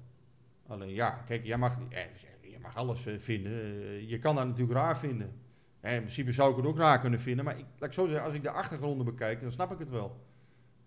[0.68, 2.02] Alleen ja, kijk, jij mag, eh,
[2.42, 3.52] je mag alles eh, vinden.
[3.52, 5.32] Eh, je kan dat natuurlijk raar vinden.
[5.80, 7.46] Hè, in principe zou ik het ook raar kunnen vinden.
[7.46, 9.90] Maar ik, laat ik zo zeggen, als ik de achtergronden bekijk, dan snap ik het
[9.90, 10.28] wel.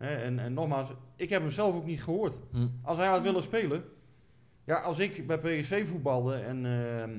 [0.03, 2.35] Hè, en, en nogmaals, ik heb hem zelf ook niet gehoord.
[2.51, 2.67] Hm.
[2.83, 3.85] Als hij had willen spelen.
[4.65, 7.11] Ja, als ik bij PSV voetbalde en ehm,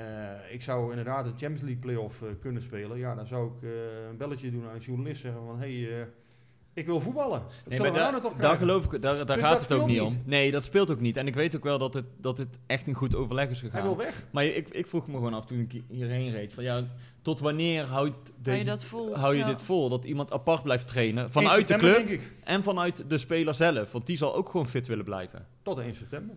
[0.00, 2.98] eh, ik zou inderdaad een Champions League play-off eh, kunnen spelen.
[2.98, 3.70] Ja, dan zou ik eh,
[4.10, 5.58] een belletje doen aan een journalist zeggen van...
[5.60, 6.06] Hé, hey, eh,
[6.72, 7.42] ik wil voetballen.
[7.64, 10.00] Dat Nee, daar, nou toch daar geloof ik, daar, daar Dus gaat het ook niet
[10.00, 10.22] om.
[10.24, 11.16] Nee, dat speelt ook niet.
[11.16, 13.70] En ik weet ook wel dat het, dat het echt een goed overleg is Hij
[13.70, 13.86] gegaan.
[13.86, 14.26] wil weg.
[14.30, 16.52] Maar ik, ik vroeg me gewoon af toen ik hierheen reed.
[16.52, 16.84] Van ja,
[17.28, 19.16] tot wanneer houdt hou deze, je dat vol?
[19.16, 19.46] hou je Ja.
[19.46, 19.88] dit vol?
[19.88, 22.32] Dat iemand apart blijft trainen 1 vanuit de club denk ik.
[22.44, 23.92] en vanuit de speler zelf.
[23.92, 25.46] Want die zal ook gewoon fit willen blijven.
[25.62, 26.36] Tot 1 september.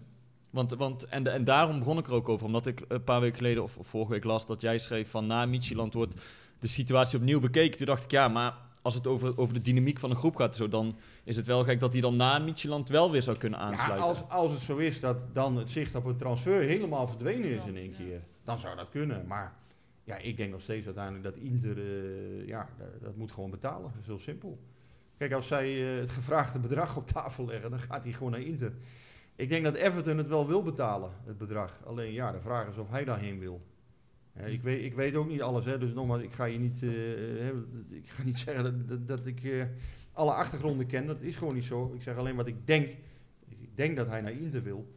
[0.50, 2.46] Want, want, en, en daarom begon ik er ook over.
[2.46, 5.28] Omdat ik een paar weken geleden of, of vorige week las dat jij schreef van
[5.28, 6.14] na Micheland wordt
[6.60, 7.78] de situatie opnieuw bekeken.
[7.78, 10.56] Toen dacht ik, ja, maar als het over, over de dynamiek van een groep gaat,
[10.56, 13.60] zo, dan is het wel gek dat hij dan na Micheland wel weer zou kunnen
[13.60, 14.08] Ja, aansluiten.
[14.08, 17.66] als, als het zo is dat dan het zicht op een transfer helemaal verdwenen is
[17.66, 18.22] in één keer.
[18.44, 19.28] Dan zou dat kunnen.
[19.28, 19.56] Maar
[20.04, 21.78] ja, ik denk nog steeds uiteindelijk dat Inter...
[21.78, 22.70] eh, ja,
[23.02, 23.92] dat, moet gewoon betalen.
[23.92, 24.60] Dat is heel simpel.
[25.18, 28.42] Kijk, als zij eh, het gevraagde bedrag op tafel leggen, dan gaat hij gewoon naar
[28.42, 28.74] Inter.
[29.36, 31.86] Ik denk dat Everton het wel wil betalen, het bedrag.
[31.86, 33.62] Alleen ja, de vraag is of hij daarheen wil.
[34.46, 37.48] Ik, weet, ik weet ook niet alles, hè, dus nogmaals, ik ga je niet, eh,
[37.98, 39.68] ik ga niet zeggen dat, dat, dat ik
[40.12, 41.08] alle achtergronden ken.
[41.08, 41.92] Dat is gewoon niet zo.
[41.94, 42.90] Ik zeg alleen wat ik denk.
[43.48, 44.96] Ik denk dat hij naar Inter wil.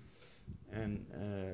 [0.69, 1.07] En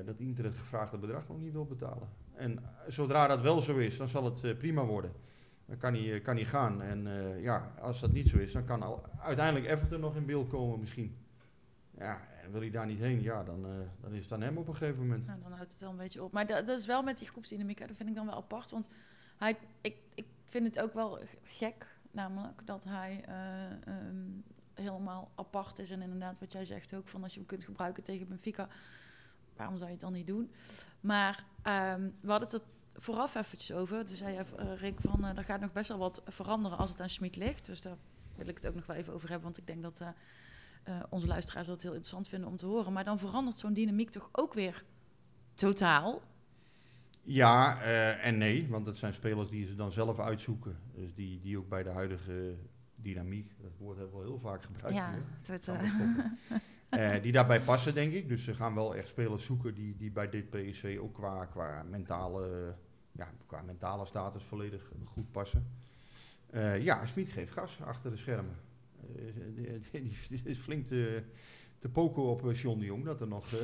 [0.05, 2.07] dat Inter het gevraagde bedrag nog niet wil betalen.
[2.35, 5.11] En zodra dat wel zo is, dan zal het eh, prima worden.
[5.65, 6.81] Dan kan hij, eh, kan hij gaan.
[6.81, 10.25] En eh, ja, als dat niet zo is, dan kan al, uiteindelijk Everton nog in
[10.25, 11.17] beeld komen misschien.
[11.97, 13.65] Ja, en wil hij daar niet heen, ja, dan,
[14.01, 15.27] dan is het aan hem op een gegeven moment.
[15.27, 16.31] Nou, dan houdt het wel een beetje op.
[16.31, 18.69] Maar dat, dat is wel met die groepsdynamiek, dat vind ik dan wel apart.
[18.69, 18.89] Want
[19.37, 24.25] hij, ik, ik vind het ook wel gek, namelijk, dat hij eh, ehm,
[24.73, 25.91] helemaal apart is.
[25.91, 28.67] En inderdaad, wat jij zegt ook, van als je hem kunt gebruiken tegen Benfica,
[29.55, 30.51] waarom zou je het dan niet doen?
[30.99, 34.05] Maar ehm, we hadden het er vooraf eventjes over.
[34.05, 36.99] Toen zei eh, Rick, van eh er gaat nog best wel wat veranderen als het
[36.99, 37.65] aan Schmid ligt.
[37.65, 37.97] Dus daar
[38.35, 40.01] wil ik het ook nog wel even over hebben, want ik denk dat...
[40.83, 42.93] eh, onze luisteraars dat heel interessant vinden om te horen.
[42.93, 44.83] Maar dan verandert zo'n dynamiek toch ook weer
[45.53, 46.21] totaal.
[47.23, 47.81] Ja
[48.21, 50.79] en nee, want het zijn spelers die ze dan zelf uitzoeken.
[50.93, 52.55] Dus die, die ook bij de huidige
[52.95, 54.97] dynamiek, dat woord hebben we wel heel vaak gebruikt.
[54.97, 55.67] ja, nu, het wordt,
[56.91, 58.29] eh, die daarbij passen, denk ik.
[58.29, 61.83] Dus ze gaan wel echt spelers zoeken die, die bij dit PSV ook qua, qua,
[61.89, 62.73] mentale,
[63.11, 65.67] ja, qua mentale status volledig goed passen.
[66.49, 68.55] Eh, ja, Smit geeft gas achter de schermen.
[69.15, 69.23] Eh,
[69.55, 71.23] die, die, die is flink te,
[71.77, 73.59] te poken op John de Jong, dat er nog eh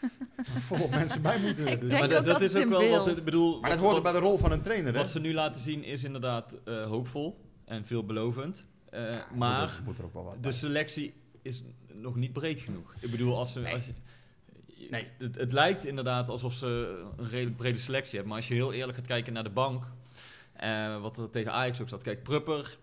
[0.68, 1.66] volop mensen bij moeten.
[1.66, 3.60] Ik Dus- denk maar ook dat, dat dat is ook wel wat ik bedoel.
[3.60, 4.98] maar dat hoort wat- bij de rol van een trainer, hè?
[4.98, 8.64] Wat ze nu laten zien is inderdaad eh, hoopvol en veelbelovend.
[8.90, 10.52] Eh, Ja, maar moet er, moet er ook wel wat de bij.
[10.52, 11.62] selectie is
[11.92, 12.94] nog niet breed genoeg.
[13.00, 13.60] Ik bedoel, als ze.
[13.60, 13.72] Nee.
[13.74, 13.92] Als je,
[14.90, 15.06] Nee.
[15.18, 18.28] het, het lijkt inderdaad alsof ze een redelijk brede selectie hebben.
[18.28, 19.84] Maar als je heel eerlijk gaat kijken naar de bank.
[20.52, 22.02] eh, wat er tegen Ajax ook zat.
[22.02, 22.76] Kijk, Prupper,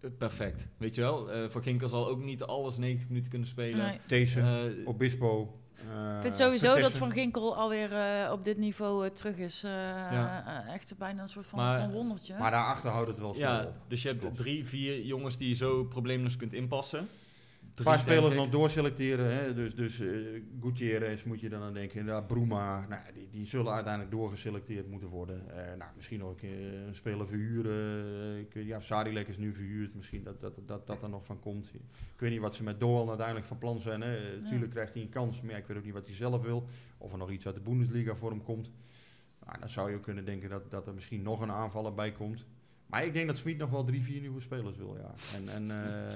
[0.00, 0.66] eh, perfect.
[0.76, 1.30] Weet je wel?
[1.32, 3.78] Eh Van Ginkel zal ook niet alles 90 minuten kunnen spelen.
[3.86, 3.98] nee.
[4.06, 9.36] Deze, Eh, Obispo, Ik vind sowieso dat Van Ginkel alweer eh, op dit niveau terug
[9.36, 9.60] is.
[9.60, 10.64] Ja.
[10.68, 12.34] echt bijna een soort van, Maar- van wondertje.
[12.38, 13.74] Maar daarachter houdt het wel snel Ja, op.
[13.88, 14.36] dus je hebt Klopt.
[14.36, 17.08] drie, vier jongens die je zo probleemloos kunt inpassen.
[17.74, 19.36] Een paar spelers nog doorselecteren.
[19.36, 19.54] Hè?
[19.54, 20.08] Dus, dus eh,
[20.62, 21.98] Gutierrez moet je dan aan denken.
[21.98, 22.86] Inderdaad, Bruma.
[22.88, 25.56] Nou, die, die zullen uiteindelijk doorgeselecteerd moeten worden.
[25.56, 28.46] Eh, nou, misschien nog een keer een speler verhuren.
[28.52, 29.94] Eh, ja, Sadilek is nu verhuurd.
[29.94, 31.70] Misschien dat dat, dat dat er nog van komt.
[31.74, 34.00] Ik weet niet wat ze met Doan uiteindelijk van plan zijn.
[34.00, 34.16] Hè?
[34.16, 35.40] Eh, Tuurlijk krijgt hij een kans.
[35.40, 36.68] Maar ja, ik weet ook niet wat hij zelf wil.
[36.98, 38.70] Of er nog iets uit de Bundesliga voor hem komt.
[39.46, 42.12] Nou, dan zou je ook kunnen denken dat, dat er misschien nog een aanvaller bij
[42.12, 42.46] komt.
[42.86, 44.96] Maar ik denk dat Smit nog wel drie, vier nieuwe spelers wil.
[44.96, 45.14] Ja.
[45.36, 46.14] En, en eh,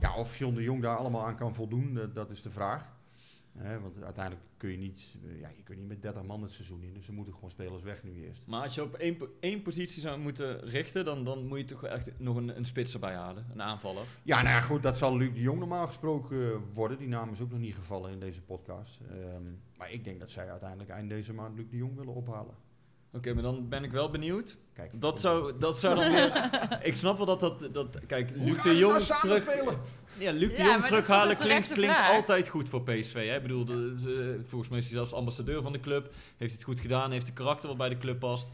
[0.00, 2.94] ja, of John de Jong daar allemaal aan kan voldoen, dat, dat is de vraag.
[3.80, 6.82] Want uiteindelijk kun je niet, eh, ja, je kunt niet met 30 man het seizoen
[6.82, 6.94] in.
[6.94, 8.46] Dus er moeten gewoon spelers weg nu eerst.
[8.46, 11.84] Maar als je op één, één positie zou moeten richten, dan, dan moet je toch
[11.84, 13.46] echt nog een, een spits erbij halen.
[13.52, 14.04] Een aanvaller.
[14.22, 16.98] Ja, nou ja, goed, dat zal Luc de Jong normaal gesproken eh, worden.
[16.98, 19.00] Die naam is ook nog niet gevallen in deze podcast.
[19.10, 19.42] Ehm,
[19.76, 22.54] maar ik denk dat zij uiteindelijk eind deze maand Luc de Jong willen ophalen.
[23.16, 24.56] Oké, maar dan ben ik wel benieuwd.
[24.74, 26.50] Kijk, Dat zou, dat zou dan weer...
[26.90, 27.68] ik snap wel dat dat...
[27.74, 29.38] dat kijk, Luc de Jong nou terug...
[29.42, 29.78] spelen?
[30.18, 33.12] Ja, Luc de Ja, Jong terughalen klinkt, klinkt altijd goed voor PSV.
[33.28, 33.36] Hè?
[33.36, 33.66] Ik bedoel,
[34.48, 36.14] volgens mij is hij zelfs ambassadeur van de club.
[36.36, 38.48] Heeft het goed gedaan, heeft een karakter wat bij de club past.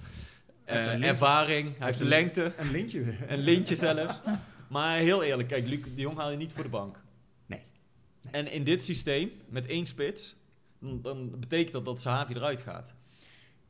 [0.65, 3.05] Hij heeft Eh, een lint- ervaring, hij heeft de lengte, Een lintje.
[3.29, 4.21] een lintje zelfs.
[4.69, 6.97] Maar heel eerlijk, kijk, Luc de Jong haal je niet voor de bank.
[7.47, 7.61] Nee.
[8.23, 8.33] Nee.
[8.33, 10.35] En in dit systeem, met één spits,
[10.79, 12.95] dan, dan betekent dat dat Sahavi eruit gaat.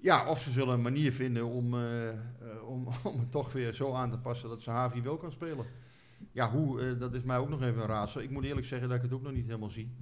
[0.03, 2.15] Ja, of ze zullen een manier vinden om, eh, eh,
[2.67, 5.67] om, om het toch weer zo aan te passen dat Sahavi wel kan spelen.
[6.33, 8.21] Ja, hoe, eh, dat is mij ook nog even een raadsel.
[8.21, 9.95] Ik moet eerlijk zeggen dat ik het ook nog niet helemaal zie.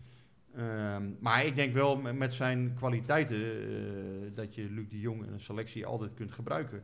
[0.57, 3.39] Ehm, maar ik denk wel met, zijn kwaliteiten
[4.35, 6.83] dat je Luc de Jong in een selectie altijd kunt gebruiken.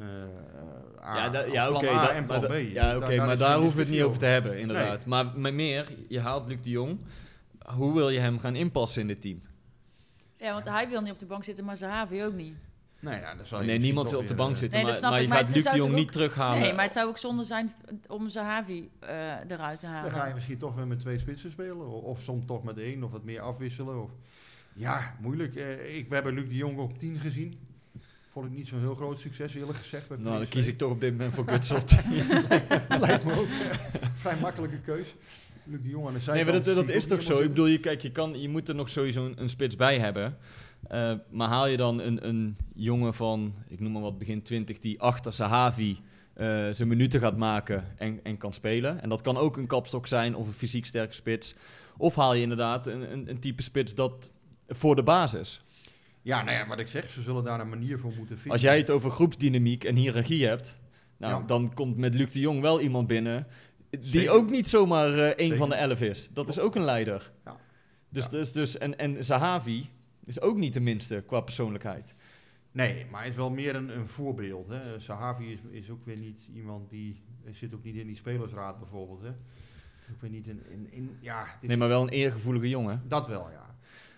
[0.00, 2.52] A- ja, da- ja oké, en maar, plan da- B.
[2.72, 5.06] ja, oké, maar daar hoeven we het niet over te hebben, inderdaad.
[5.06, 5.32] Nee.
[5.36, 6.98] Maar meer, je haalt Luc de Jong.
[7.66, 9.42] Hoe wil je hem gaan inpassen in dit team?
[10.42, 12.54] Ja, want hij wil niet op de bank zitten, maar Zahavi ook niet.
[13.00, 15.22] Nee, dan zal je Nee, niemand wil op de bank eh, zitten, Nee, maar, maar
[15.22, 16.60] je maar gaat Luc de Jong niet terughalen.
[16.60, 17.72] Nee, maar het zou ook zonde zijn
[18.08, 19.10] om Zahavi eh
[19.48, 20.12] eruit te Dan halen.
[20.12, 22.02] ga je misschien toch weer met twee spitsen spelen.
[22.02, 24.02] Of, soms toch met één, of wat meer afwisselen.
[24.02, 24.10] Of,
[24.72, 25.56] ja, moeilijk.
[25.56, 27.58] Eh, ik, we hebben Luc de Jong op 10 gezien.
[28.32, 30.08] Vond ik niet zo'n heel groot succes, eerlijk gezegd.
[30.08, 31.92] Nou, dan kies ik toch op dit moment voor Gutselt.
[32.88, 33.48] Lijkt me ook
[34.12, 35.14] vrij makkelijke keus.
[35.64, 37.40] Luc de Jong aan de nee, maar dat, dat is toch zo?
[37.40, 39.98] Ik bedoel, je, kijk, je, kan, je moet er nog sowieso een, een spits bij
[39.98, 40.36] hebben.
[40.88, 44.78] Eh, maar haal je dan een, een jongen van, ik noem maar wat, begin 20,
[44.78, 45.98] die achter Sahavi
[46.34, 49.02] eh, zijn minuten gaat maken en, en kan spelen.
[49.02, 51.54] En dat kan ook een kapstok zijn of een fysiek sterke spits.
[51.96, 54.30] Of haal je inderdaad een, een, een type spits dat
[54.68, 55.62] voor de basis.
[56.22, 58.52] Ja, nou ja, wat ik zeg, ze zullen daar een manier voor moeten vinden.
[58.52, 60.76] Als jij het over groepsdynamiek en hiërarchie hebt,
[61.16, 61.46] nou, Ja.
[61.46, 63.46] dan komt met Luc de Jong wel iemand binnen
[64.00, 64.30] die Zeker.
[64.32, 65.56] ook niet zomaar eh een Zeker.
[65.56, 66.28] van de elf is.
[66.32, 67.32] Dat is ook een leider.
[67.44, 67.56] Ja.
[68.08, 68.30] Dus, Ja.
[68.30, 69.88] dus, dus en, en Zahavi
[70.24, 72.14] is ook niet de minste qua persoonlijkheid.
[72.72, 74.68] Nee, maar hij is wel meer een, een voorbeeld.
[74.68, 75.00] Hè.
[75.00, 77.22] Sahavi is, is ook weer niet iemand die...
[77.50, 79.20] Zit ook niet in die spelersraad bijvoorbeeld.
[79.20, 79.28] Hè.
[80.12, 80.62] Ook weer niet in...
[80.70, 83.02] in, in ja, het is Nee, maar wel een eergevoelige jongen.
[83.08, 83.71] Dat wel, ja.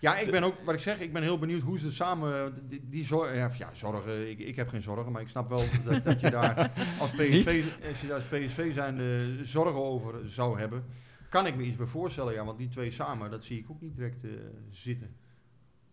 [0.05, 2.81] Ja, ik ben ook, wat ik zeg, ik ben heel benieuwd hoe ze samen die,
[2.89, 6.19] die zorgen, ja, zorgen, ik, ik heb geen zorgen, maar ik snap wel dat, dat
[6.19, 8.99] je daar als PSV, als je daar als PSV zijn
[9.45, 10.85] zorgen over zou hebben,
[11.29, 13.81] kan ik me iets bij voorstellen, ja, want die twee samen, dat zie ik ook
[13.81, 14.29] niet direct eh,
[14.69, 15.15] zitten.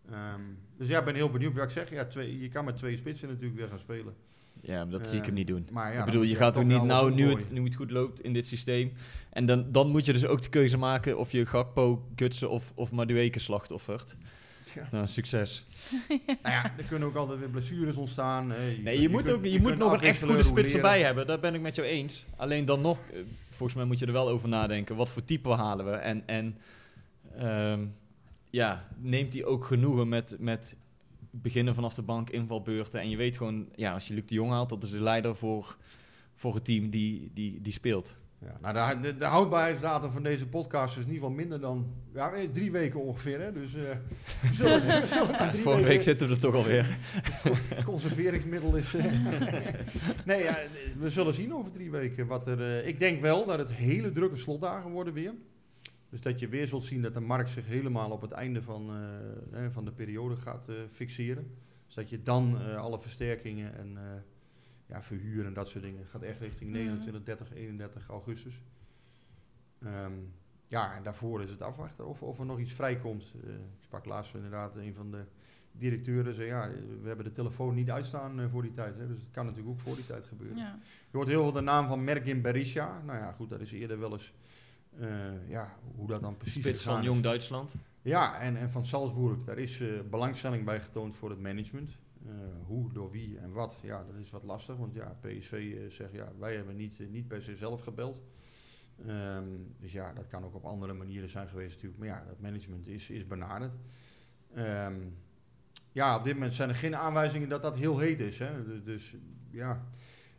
[0.09, 0.41] Ehm,
[0.77, 1.53] dus ja, ik ben heel benieuwd.
[1.53, 4.15] Wat ik zeg, ja, twee, je kan met twee spitsen natuurlijk weer gaan spelen.
[4.61, 5.67] Ja, dat Eh, zie ik hem niet doen.
[5.71, 7.91] Maar ja, ik bedoel, je gaat toch ook niet, nou, nu het, nu het goed
[7.91, 8.93] loopt in dit systeem.
[9.29, 12.71] En dan, dan moet je dus ook de keuze maken of je Gakpo, Gutsen of,
[12.75, 14.15] of Madueke slachtoffert.
[14.75, 14.87] Ja.
[14.91, 15.63] Nou, succes.
[16.27, 18.51] Nou ja, er kunnen ook altijd weer blessures ontstaan.
[18.51, 18.77] hè.
[18.83, 21.27] Nee, je, moet, kunt- ook, je, je moet nog een echt goede spits erbij hebben.
[21.27, 22.25] Daar ben ik met jou eens.
[22.35, 24.95] Alleen dan nog, eh, volgens mij moet je er wel over nadenken.
[24.95, 25.91] Wat voor type halen we?
[25.91, 26.57] En, en
[27.37, 27.85] ehm,
[28.49, 30.75] ja, neemt hij ook genoegen met, met
[31.41, 32.99] beginnen vanaf de bank, invalbeurten.
[33.01, 35.35] En je weet gewoon, ja, als je Luc de Jong haalt, dat is de leider
[35.35, 35.77] voor,
[36.35, 38.15] voor het team die, die, die speelt.
[38.39, 41.85] Ja, nou, de, de, de houdbaarheidsdatum van deze podcast is in ieder geval minder dan
[42.13, 43.39] ja, eh, drie weken ongeveer.
[43.41, 43.51] Hè?
[43.51, 43.97] Dus we
[44.53, 46.97] zullen, we zullen na drie Vorige week zitten we er toch alweer.
[47.85, 48.93] conserveringsmiddel is.
[48.93, 49.05] eh,
[50.25, 50.57] nee, ja,
[50.99, 52.85] we zullen zien over drie weken wat er.
[52.85, 55.33] ik denk wel dat het hele drukke slotdagen worden weer.
[56.13, 58.91] Dus dat je weer zult zien dat de markt zich helemaal op het einde van,
[59.51, 61.51] eh, van de periode gaat eh, fixeren.
[61.85, 63.97] Dus dat je dan eh, alle versterkingen en
[64.85, 66.79] ja, verhuur en dat soort dingen gaat echt richting Mhm.
[66.79, 68.61] 29, 30, 31 augustus.
[69.79, 70.11] Ehm,
[70.67, 73.33] ja, en daarvoor is het afwachten of, of er nog iets vrijkomt.
[73.43, 75.23] Ik sprak laatst inderdaad een van de
[75.71, 76.33] directeuren.
[76.33, 76.69] Zei, ja,
[77.01, 78.97] we hebben de telefoon niet uitstaan voor die tijd.
[78.97, 80.57] Hè, dus het kan natuurlijk ook voor die tijd gebeuren.
[80.57, 80.79] Ja.
[81.11, 83.01] Je hoort heel veel de naam van Merkin Berisha.
[83.05, 84.33] Nou ja, goed, dat is eerder wel eens
[85.47, 87.05] ja, hoe dat dan precies Spits van is.
[87.05, 87.75] Jong Duitsland.
[88.01, 91.97] Ja, en, en van Salzburg, daar is eh, belangstelling bij getoond voor het management.
[92.25, 92.31] Eh,
[92.65, 94.75] hoe, door wie en wat, ja, dat is wat lastig.
[94.77, 98.21] Want ja, PSV eh, zegt, ja, wij hebben niet, eh, niet per se zelf gebeld.
[99.07, 99.47] Ehm,
[99.79, 101.99] dus ja, dat kan ook op andere manieren zijn geweest natuurlijk.
[101.99, 103.73] Maar ja, dat management is, is benaderd.
[104.53, 104.95] Ehm,
[105.91, 108.39] ja, op dit moment zijn er geen aanwijzingen dat dat heel heet is.
[108.39, 108.65] Hè.
[108.65, 109.15] Dus, dus
[109.49, 109.85] ja,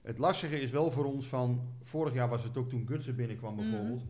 [0.03, 1.69] het lastige is wel voor ons van...
[1.83, 3.71] Vorig jaar was het ook toen Gutsen binnenkwam Mhm.
[3.71, 4.05] bijvoorbeeld.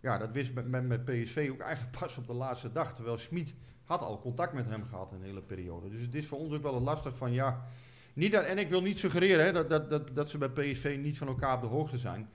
[0.00, 2.94] Ja, dat wist met, met, met PSV ook eigenlijk pas op de laatste dag.
[2.94, 5.88] Terwijl Schmid had al contact met hem gehad een hele periode.
[5.88, 7.66] Dus het is voor ons ook wel lastig van ja...
[8.14, 10.98] Niet dat, en ik wil niet suggereren hè, dat, dat, dat, dat ze bij PSV
[11.02, 12.28] niet van elkaar op de hoogte zijn.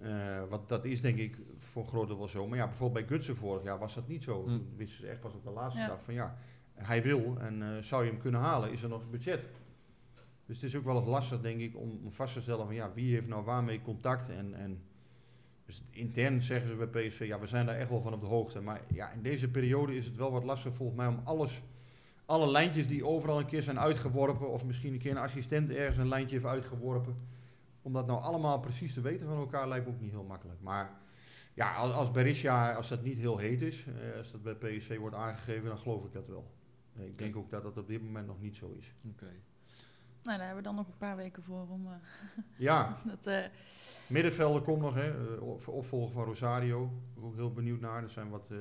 [0.00, 2.48] Eh, want dat is denk ik voor een groot deel wel zo.
[2.48, 4.42] Maar ja, bijvoorbeeld bij Gutsen vorig jaar was dat niet zo.
[4.42, 4.48] Hm.
[4.48, 5.86] Toen wisten ze echt pas op de laatste Ja.
[5.86, 6.36] dag van ja,
[6.74, 9.46] hij wil en eh, zou je hem kunnen halen, is er nog budget.
[10.46, 12.92] Dus het is ook wel lastig denk ik om, om vast te stellen van ja,
[12.92, 14.54] wie heeft nou waarmee contact en...
[14.54, 14.82] en
[15.66, 18.26] dus intern zeggen ze bij PSV, ja, we zijn daar echt wel van op de
[18.26, 18.60] hoogte.
[18.60, 21.62] Maar ja, in deze periode is het wel wat lastig volgens mij om alles,
[22.26, 25.96] alle lijntjes die overal een keer zijn uitgeworpen, of misschien een keer een assistent ergens
[25.98, 27.16] een lijntje heeft uitgeworpen,
[27.82, 30.60] om dat nou allemaal precies te weten van elkaar lijkt me ook niet heel makkelijk.
[30.60, 30.90] Maar
[31.54, 34.98] ja, als, als Berisha, als dat niet heel heet is, eh, als dat bij PSV
[34.98, 36.50] wordt aangegeven, dan geloof ik dat wel.
[36.96, 38.94] Eh, Ik denk ook dat dat op dit moment nog niet zo is.
[39.10, 39.26] Oké.
[40.22, 41.92] Nou, daar hebben we dan nog een paar weken voor om eh,
[42.56, 43.26] Ja, dat...
[43.26, 43.44] eh,
[44.12, 46.92] Middenvelder komt nog, hè, eh, op- opvolger van Rosario.
[47.20, 48.02] Ook heel benieuwd naar.
[48.02, 48.56] Er zijn wat, eh,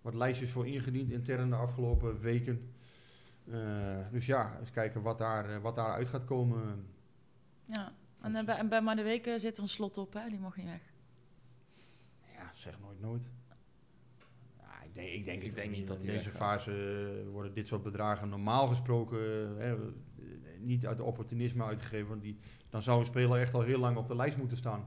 [0.00, 2.72] wat lijstjes voor ingediend intern de afgelopen weken.
[3.50, 6.86] Eh, dus ja, eens kijken wat daar, wat daar uit gaat komen.
[7.64, 7.92] ja.
[8.22, 10.28] En, bij, en bij Maar de Weken zit er een slot op, hè?
[10.28, 10.80] Die mag niet weg.
[12.34, 13.22] Ja, zeg nooit nooit.
[14.58, 17.82] Ja, ik denk, ik denk, Ik denk niet dat In deze fase worden dit soort
[17.82, 19.18] bedragen normaal gesproken
[19.58, 19.76] hè,
[20.58, 22.08] niet uit opportunisme uitgegeven.
[22.08, 22.38] Want die,
[22.72, 24.84] dan zou een speler echt al heel lang op de lijst moeten staan.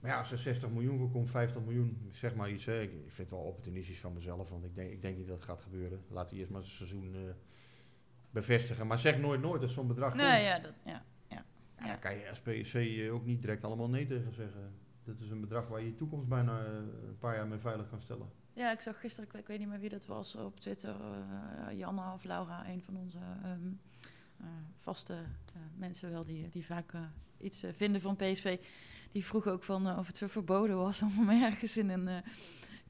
[0.00, 2.64] Maar ja, als er 60 miljoen voor komt, 50 miljoen, zeg maar iets.
[2.64, 5.36] Hè, ik, vind het wel opportunistisch van mezelf, want ik denk, ik denk niet dat
[5.36, 6.00] het gaat gebeuren.
[6.08, 7.20] Laat hij eerst maar zijn seizoen eh,
[8.30, 8.86] bevestigen.
[8.86, 10.22] Maar zeg nooit nooit dat zo'n bedrag komt.
[10.22, 11.04] Nee, ja, dat, ja.
[11.80, 14.72] Ja, daar kan je als eh, ook niet direct allemaal nee tegen zeggen.
[15.04, 16.72] Dat is een bedrag waar je je toekomst bijna eh,
[17.06, 18.28] een paar jaar mee veilig kan stellen.
[18.52, 22.12] Ja, ik zag gisteren, ik, weet- niet meer wie dat was, op Twitter, eh Janne
[22.12, 23.58] of Laura, een van onze ehm, eh,
[24.78, 27.00] vaste eh, mensen wel, die, die vaak eh,
[27.40, 28.58] iets eh, vinden van PSV.
[29.12, 32.08] Die vroeg ook van eh, of het zo verboden was om hem ergens in een
[32.08, 32.16] eh,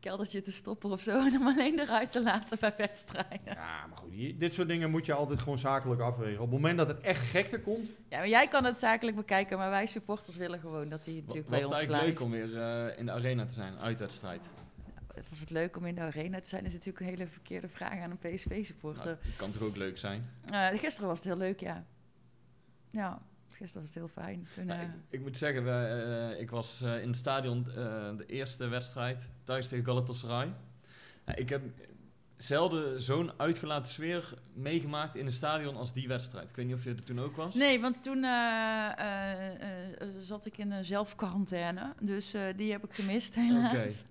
[0.00, 3.40] keldertje te stoppen of zo en hem alleen eruit te laten bij wedstrijden.
[3.44, 6.34] Ja, maar goed, dit soort dingen moet je altijd gewoon zakelijk afwegen.
[6.34, 9.58] Op het moment dat het echt gekte komt, Ja, maar jij kan het zakelijk bekijken,
[9.58, 12.20] maar wij supporters willen gewoon dat hij natuurlijk Was bij het ons eigenlijk blijft.
[12.20, 14.48] leuk om weer eh, in de arena te zijn, uitwedstrijd?
[15.28, 16.62] Was het leuk om in de arena te zijn?
[16.62, 19.18] Dat is natuurlijk een hele verkeerde vraag aan een PSV-supporter.
[19.22, 20.30] Nou, kan toch ook leuk zijn?
[20.50, 21.84] Eh, gisteren was het heel leuk, ja.
[22.90, 24.48] Ja, gisteren was het heel fijn.
[24.54, 27.64] Toen, Nou, eh, ik, ik moet zeggen, eh, ik was in het stadion
[28.16, 30.52] de eerste wedstrijd thuis tegen Galatasaray.
[31.26, 31.62] Ja, ik heb
[32.42, 36.50] zelden zo'n uitgelaten sfeer meegemaakt in een stadion als die wedstrijd.
[36.50, 37.54] Ik weet niet of je er toen ook was.
[37.54, 38.30] Nee, want toen eh,
[38.98, 39.62] eh,
[40.02, 41.92] eh, zat ik in een zelfquarantaine.
[42.00, 44.04] Dus eh, die heb ik gemist, helaas.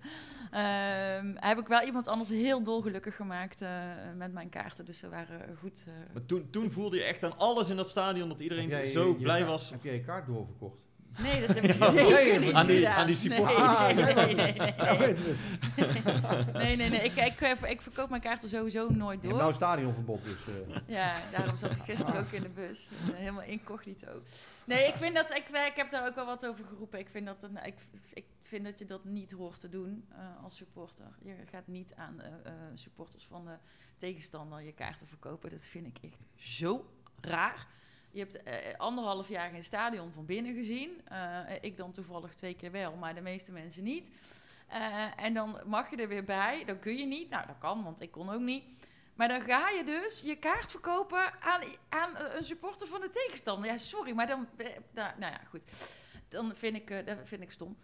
[0.50, 3.70] Ehm, heb ik wel iemand anders heel dolgelukkig gemaakt eh,
[4.16, 4.84] met mijn kaarten.
[4.84, 5.84] Dus ze waren goed.
[5.86, 8.84] eh, Maar toen, toen voelde je echt aan alles in dat stadion dat iedereen jij
[8.84, 9.70] zo je- je blij kaart- was.
[9.70, 10.78] Heb jij je kaart doorverkocht?
[11.18, 12.96] Nee, dat heb ik zeker nee, niet aan die- gedaan.
[12.96, 13.80] aan die supporters.
[13.80, 14.54] Nee, nee, nee,
[16.52, 17.00] nee, nee, nee.
[17.00, 19.36] Ik, ik, ik, ik verkoop mijn kaarten sowieso nooit door.
[19.36, 20.46] nou stadionverbod, dus...
[20.46, 22.88] eh, Ja, daarom zat ik gisteren ook in de bus.
[23.08, 24.22] Eh, Helemaal incognito.
[24.64, 25.30] Nee, ik vind dat...
[25.30, 26.98] Ik, ik heb daar ook wel wat over geroepen.
[26.98, 27.74] Ik vind dat, een, ik,
[28.12, 31.04] ik vind dat je dat niet hoort te doen eh, als supporter.
[31.22, 33.54] Je gaat niet aan eh, eh, supporters van de
[33.96, 35.50] tegenstander je kaarten verkopen.
[35.50, 36.90] Dat vind ik echt zo
[37.20, 37.66] raar.
[38.10, 41.00] Je hebt eh, anderhalf jaar geen stadion van binnen gezien.
[41.08, 44.10] Eh, ik dan toevallig twee keer wel, maar de meeste mensen niet.
[44.68, 46.64] Eh, en dan mag je er weer bij.
[46.64, 47.30] Dan kun je niet.
[47.30, 48.64] Nou, dat kan, want ik kon ook niet.
[49.14, 53.10] Maar dan ga je dus je kaart verkopen aan, aan eh, een supporter van de
[53.10, 53.70] tegenstander.
[53.70, 54.48] Ja, sorry, maar dan...
[54.56, 55.62] eh, nou, ja, goed.
[56.28, 57.76] Dan vind ik, eh, dat vind ik stom.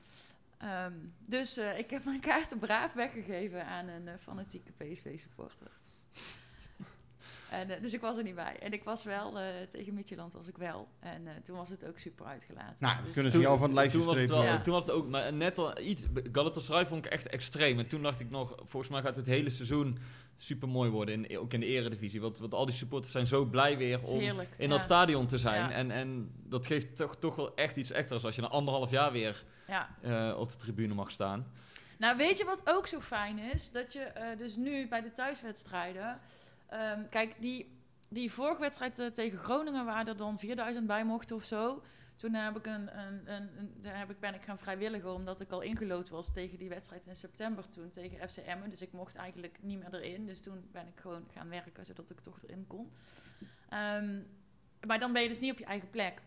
[0.58, 5.70] Ehm, dus eh, ik heb mijn kaarten braaf weggegeven aan een eh, fanatieke PSV-supporter.
[7.50, 8.58] En, eh, dus ik was er niet bij.
[8.58, 10.88] En ik was wel, eh, tegen Midtjylland was ik wel.
[11.00, 12.76] En eh, toen was het ook super uitgelaten.
[12.78, 14.60] nou, Dus- kunnen ze jou van het lijstje toen was het, wel, Ja.
[14.60, 16.04] toen was het ook, maar net al iets.
[16.32, 17.78] Galatasaray vond ik echt extreem.
[17.78, 19.98] En toen dacht ik nog, volgens mij gaat het hele seizoen
[20.36, 22.20] super mooi worden, in, ook in de eredivisie.
[22.20, 24.48] Want, want al die supporters zijn zo blij weer om heerlijk.
[24.56, 24.70] in ja.
[24.70, 25.60] dat stadion te zijn.
[25.60, 25.70] Ja.
[25.70, 29.12] En, en dat geeft toch, toch wel echt iets extra's als je na anderhalf jaar
[29.12, 29.88] weer Ja.
[30.02, 31.46] eh, op de tribune mag staan.
[31.98, 33.70] Nou, weet je wat ook zo fijn is?
[33.70, 36.18] Dat je eh, dus nu bij de thuiswedstrijden...
[36.68, 39.84] ehm, kijk, die, die vorige wedstrijd eh, tegen Groningen...
[39.84, 41.82] waar er dan 4000 bij mochten of zo...
[42.16, 45.60] Toen heb ik een, een, een, heb ik, ben ik gaan vrijwilligen omdat ik al
[45.60, 48.70] ingelood was tegen die wedstrijd in september toen tegen FC Emmen.
[48.70, 50.26] Dus ik mocht eigenlijk niet meer erin.
[50.26, 52.92] Dus toen ben ik gewoon gaan werken zodat ik toch erin kon.
[53.68, 54.22] Ehm,
[54.86, 56.22] maar dan ben je dus niet op je eigen plek.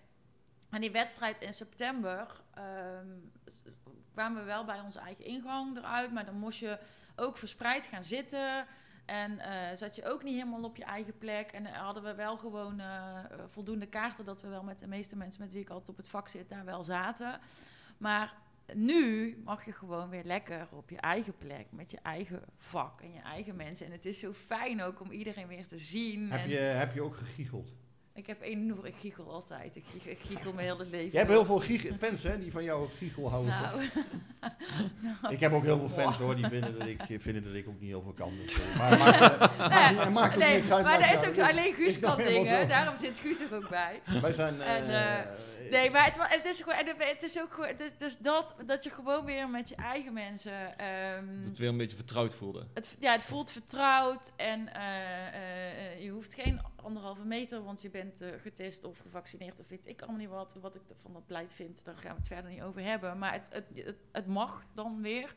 [0.70, 3.08] En die wedstrijd in september ehm,
[4.14, 6.12] kwamen we wel bij onze eigen ingang eruit.
[6.12, 6.80] Maar dan moest je
[7.16, 8.66] ook verspreid gaan zitten.
[9.10, 11.52] En eh, zat je ook niet helemaal op je eigen plek.
[11.52, 15.18] En eh, hadden we wel gewoon eh, voldoende kaarten dat we wel met de meeste
[15.18, 17.40] mensen met wie ik altijd op het vak zit daar wel zaten.
[17.98, 18.34] Maar
[18.74, 23.14] nu mag je gewoon weer lekker op je eigen plek, met je eigen vak en
[23.14, 23.86] je eigen mensen.
[23.86, 26.32] En het is zo fijn ook om iedereen weer te zien.
[26.32, 27.74] Heb En je, heb je ook gegiegeld?
[28.20, 29.76] Ik heb enorm, ik giechel altijd.
[29.76, 31.12] Ik giechel, ik giechel mijn hele leven.
[31.12, 31.62] Je hebt heel veel
[32.00, 33.52] fans hè, die van jou ook giegel houden.
[33.52, 33.90] Nou,
[35.22, 37.68] nou, Ik heb ook heel veel fans hoor, die vinden dat ik, vinden dat ik
[37.68, 38.34] ook niet heel veel kan.
[38.44, 40.86] Dus, eh, maar maar maakt, maakt, nee, niks uit.
[40.86, 42.68] maar er is ook zo alleen Guus kan dingen.
[42.68, 44.02] Daarom zit Guus er ook bij.
[44.22, 44.62] Wij zijn...
[44.62, 45.26] En, eh, eh,
[45.72, 48.84] Nee, maar het, het is gewoon, en het is ook gewoon, dus, dus dat, dat
[48.84, 50.78] je gewoon weer met je eigen mensen.
[50.78, 52.66] ehm, Dat het weer een beetje vertrouwd voelde.
[52.74, 57.82] het, ja, het voelt vertrouwd en eh, eh, eh, je hoeft geen anderhalve meter, want
[57.82, 60.58] je bent eh, getest of gevaccineerd of weet ik allemaal niet wat.
[60.62, 63.18] Wat ik van dat beleid vind, daar gaan we het verder niet over hebben.
[63.18, 65.36] Maar het, het, het, mag dan weer.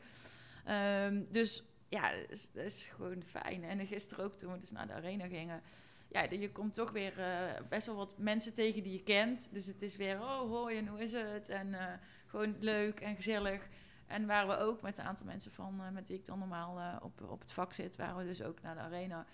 [0.65, 3.63] Ehm, dus ja, het is, is gewoon fijn.
[3.63, 5.61] En gisteren ook toen we dus naar de arena gingen.
[6.09, 9.49] Ja, je komt toch weer eh, best wel wat mensen tegen die je kent.
[9.51, 11.49] Dus het is weer, oh hoi en hoe is het?
[11.49, 11.93] En eh,
[12.25, 13.67] gewoon leuk en gezellig.
[14.07, 17.21] En waren we ook met een aantal mensen van met wie ik dan normaal op,
[17.21, 19.25] op het vak zit, waren we dus ook naar de arena.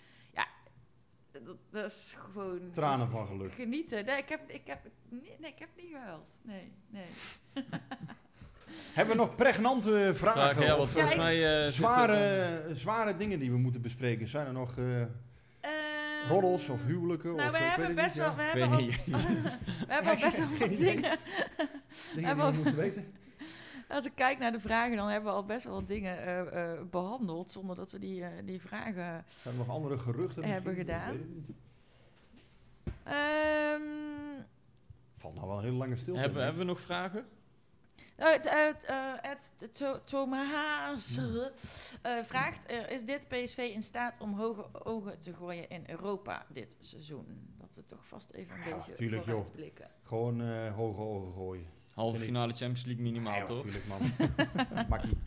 [1.45, 3.53] Dat, dat is gewoon Tranen van geluk.
[3.53, 4.05] genieten.
[4.05, 4.79] Nee, ik heb, ik heb,
[5.09, 6.25] nee, nee, ik heb niet gehuild.
[6.41, 7.05] Nee, nee.
[8.93, 10.15] Hebben we nog pregnante vragen?
[10.55, 11.65] Vraag, ja, want volgens Ja, mij...
[11.65, 14.27] eh, zware, zitten- zware dingen die we moeten bespreken?
[14.27, 15.01] Zijn er nog eh
[15.61, 17.35] Ehm, roddels of huwelijken?
[17.35, 18.35] Nou, of, we eh, hebben best niet, wel, ja.
[18.53, 19.05] we hebben al, niet.
[19.05, 20.77] we hebben al Ja, best wel wat dingen.
[20.77, 21.17] Dingen
[22.15, 23.13] die hebben we moeten weten?
[23.89, 26.73] Als ik kijk naar de vragen, dan hebben we al best wel wat dingen eh,
[26.73, 29.25] eh, behandeld, zonder dat we die, eh, die vragen...
[29.37, 30.43] Zijn er nog andere geruchten?
[30.43, 31.17] Hebben gedaan.
[33.03, 33.81] Ehm,
[35.17, 36.19] Valt nou wel een hele lange stilte.
[36.19, 37.25] Hebben, hebben we nog vragen?
[38.15, 38.67] eh,
[39.23, 39.37] eh,
[39.71, 41.17] To- Thomas
[42.01, 46.77] eh, vraagt, is dit PSV in staat om hoge ogen te gooien in Europa dit
[46.79, 47.53] seizoen?
[47.57, 49.33] Dat we toch vast even een Ja, beetje tuurlijk, joh.
[49.35, 49.87] vooruitblikken.
[50.03, 51.67] Gewoon hoge ogen gooien.
[51.99, 53.65] Halve finale Champions League minimaal, Nee, toch?
[53.65, 53.99] natuurlijk man.
[54.89, 55.17] Makkie.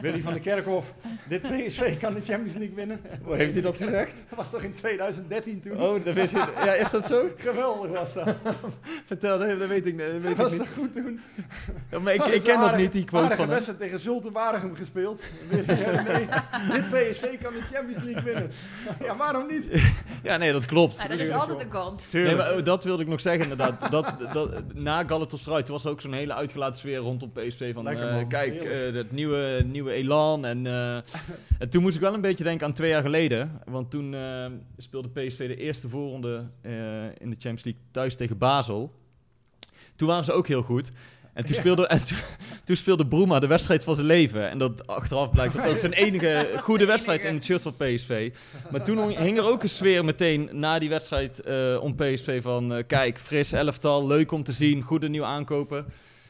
[0.00, 0.94] Willy van der Kerkhof,
[1.28, 3.00] dit PSV kan de Champions League winnen.
[3.22, 4.14] Hoe heeft hij dat gezegd?
[4.28, 5.80] Dat was toch in 2013 toen?
[5.80, 6.52] Oh, dat wist je.
[6.64, 7.26] Ja, is dat zo?
[7.36, 8.34] Geweldig was dat.
[9.04, 10.58] Vertel, dat dat weet ik, dat weet Dat ik was niet.
[10.60, 11.20] toch goed toen?
[11.90, 13.48] Ja, maar ik, Dat ik is ken dat niet, die quote van hem.
[13.48, 15.22] wedstrijd tegen Zulte Waregem gespeeld.
[15.66, 16.26] Ja, nee,
[16.70, 18.50] dit PSV kan de Champions League winnen.
[19.00, 19.66] Ja, waarom niet?
[20.22, 20.96] Ja, nee, dat klopt.
[20.96, 22.06] Ja, er is Tuurlijk, altijd een kans.
[22.12, 23.90] Nee, maar oh, dat wilde ik nog zeggen inderdaad.
[23.90, 27.74] Dat, dat, na Galatasaray toen was ook zo'n hele uitgelaten sfeer rondom PSV.
[27.74, 30.44] Van Lekker, eh, kijk, eh, dat nieuwe, nieuwe elan.
[30.44, 30.96] En, eh,
[31.58, 33.60] en toen moest ik wel een beetje denken aan twee jaar geleden.
[33.64, 34.14] Want toen
[34.76, 36.44] speelde PSV de eerste voorronde
[37.18, 38.92] in de Champions League thuis tegen Basel.
[39.96, 40.90] Toen waren ze ook heel goed.
[41.36, 41.60] En toen, Ja.
[41.60, 42.16] speelde, en toen,
[42.64, 44.50] toen speelde Broema de wedstrijd van zijn leven.
[44.50, 48.32] En dat achteraf blijkt dat ook zijn enige goede wedstrijd in het shirt van PSV.
[48.70, 52.74] Maar toen hing er ook een sfeer meteen na die wedstrijd eh, om PSV van...
[52.74, 55.86] eh, kijk, fris elftal, leuk om te zien, goede nieuwe aankopen.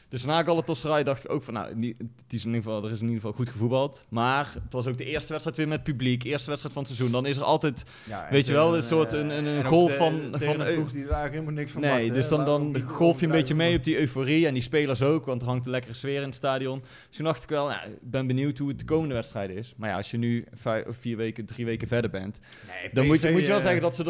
[0.09, 1.53] Dus na Galatasaray dacht ik ook van...
[1.53, 4.05] Nou, niet- het is in ieder geval, er is in ieder geval goed gevoetbald.
[4.09, 6.23] Maar het was ook de eerste wedstrijd weer met publiek.
[6.23, 7.11] Eerste wedstrijd van het seizoen.
[7.21, 7.83] Dan is er altijd...
[8.07, 10.91] Ja, Weet je wel, een soort een- een- een golf van- van een eu- ploeg
[10.91, 13.77] die er eigenlijk helemaal niks van Nee, dus dan, dan golf je een beetje mee
[13.77, 14.47] op die euforie.
[14.47, 16.79] En die spelers ook, want er hangt een lekkere sfeer in het stadion.
[17.07, 19.73] Dus toen dacht ik wel, nou, ik ben benieuwd hoe het de komende wedstrijd is.
[19.77, 22.39] Maar ja, als je nu vijf, of vier weken, drie weken verder bent...
[22.81, 24.03] Nee, dan moet je, moet je wel eh, zeggen dat ze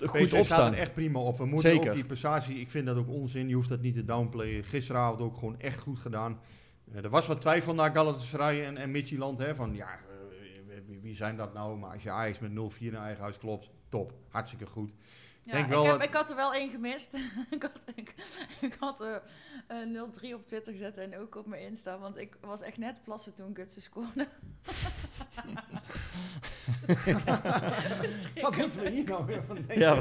[0.00, 0.72] er goed op staat staan.
[0.72, 1.38] er echt prima op.
[1.38, 1.88] We moeten Zeker.
[1.88, 3.48] ook die prestatie, ik vind dat ook onzin.
[3.48, 4.64] Je hoeft dat niet te downplayen.
[4.64, 6.40] Gisteravond ook gewoon echt goed gedaan.
[6.94, 9.38] Eh, er was wat twijfel naar Galatasaray en, en Midtjylland.
[9.38, 11.78] Hè, van ja, eh, wie, wie zijn dat nou?
[11.78, 14.12] Maar als je Ajax met 0-4 in eigen huis klopt, top.
[14.28, 14.92] Hartstikke goed.
[15.42, 17.14] Ja, denk ik, wel heb, dat- ik had er wel één gemist.
[17.50, 18.14] ik had, ik,
[18.60, 19.14] ik had eh,
[19.66, 21.98] eh, 0-3 op Twitter gezet en ook op mijn Insta.
[21.98, 24.28] Want ik was echt net plassen toen Gutsen scoorde.
[28.40, 29.78] Wat moeten we hier nou weer van denken?
[29.80, 30.00] Ja,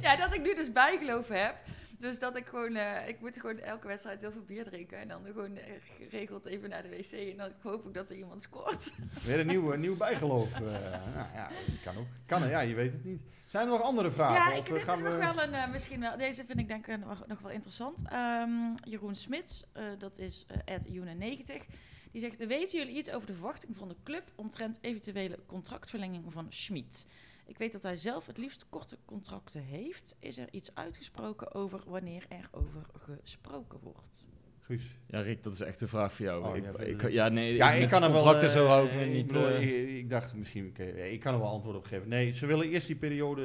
[0.00, 1.54] ja, dat ik nu dus bijgeloof heb.
[2.00, 4.98] Dus dat ik gewoon, eh, ik moet gewoon elke wedstrijd heel veel bier drinken.
[4.98, 7.12] En dan gewoon eh, geregeld even naar de wc.
[7.12, 8.92] En dan hoop ik dat er iemand scoort.
[9.26, 10.54] Weer een nieuw, een nieuw bijgeloof.
[10.54, 12.06] eh, nou, ja, dat kan ook.
[12.26, 13.20] Kan, ja, je weet het niet.
[13.46, 14.52] Zijn er nog andere vragen?
[14.52, 15.08] Ja, Of, ik, dit gaan is we...
[15.08, 18.02] nog wel een, misschien wel, deze vind ik denk ik nog, nog wel interessant.
[18.08, 18.50] Ehm,
[18.84, 21.66] Jeroen Smits, eh, dat is uh, June90.
[22.12, 26.46] Die zegt, weten jullie iets over de verwachting van de club omtrent eventuele contractverlenging van
[26.48, 27.06] Schmid?
[27.50, 30.16] Ik weet dat hij zelf het liefst korte contracten heeft.
[30.18, 34.26] Is er iets uitgesproken over wanneer er over gesproken wordt?
[34.60, 34.98] Guus.
[35.06, 36.44] Ja, Rick, dat is echt een vraag voor jou.
[36.44, 38.22] Oh, ik, ja, ik, ja, nee, Ja, ik kan er wel.
[38.22, 39.26] contracten eh, zo me ik niet.
[39.26, 42.08] bedoel, eh, ik, ik dacht misschien, oké, ik kan er wel antwoord op geven.
[42.08, 43.42] Nee, ze willen eerst die periode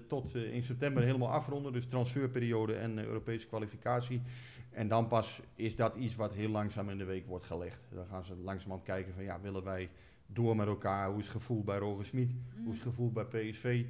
[0.00, 1.72] eh, tot eh, in september helemaal afronden.
[1.72, 4.22] Dus transferperiode en eh, Europese kwalificatie.
[4.70, 7.80] En dan pas is dat iets wat heel langzaam in de week wordt gelegd.
[7.94, 9.90] Dan gaan ze langzamerhand kijken van ja, willen wij
[10.26, 11.08] door met elkaar?
[11.08, 12.34] Hoe is het gevoel bij Roger Smit?
[12.62, 13.84] Hoe is het gevoel bij PSV?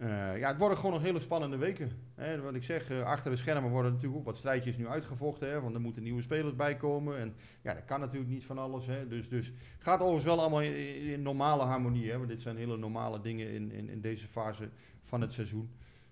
[0.00, 1.90] Eh, ja, het worden gewoon nog hele spannende weken.
[2.14, 5.50] Hè, wat ik zeg, eh, achter de schermen worden natuurlijk ook wat strijdjes nu uitgevochten.
[5.50, 7.18] Hè, want er moeten nieuwe spelers bij komen.
[7.18, 8.86] En ja, dat kan natuurlijk niet van alles.
[8.86, 12.10] Hè, dus, dus het gaat overigens wel allemaal in, normale harmonie.
[12.10, 14.68] Hè, want dit zijn hele normale dingen in, in, in deze fase
[15.02, 15.70] van het seizoen.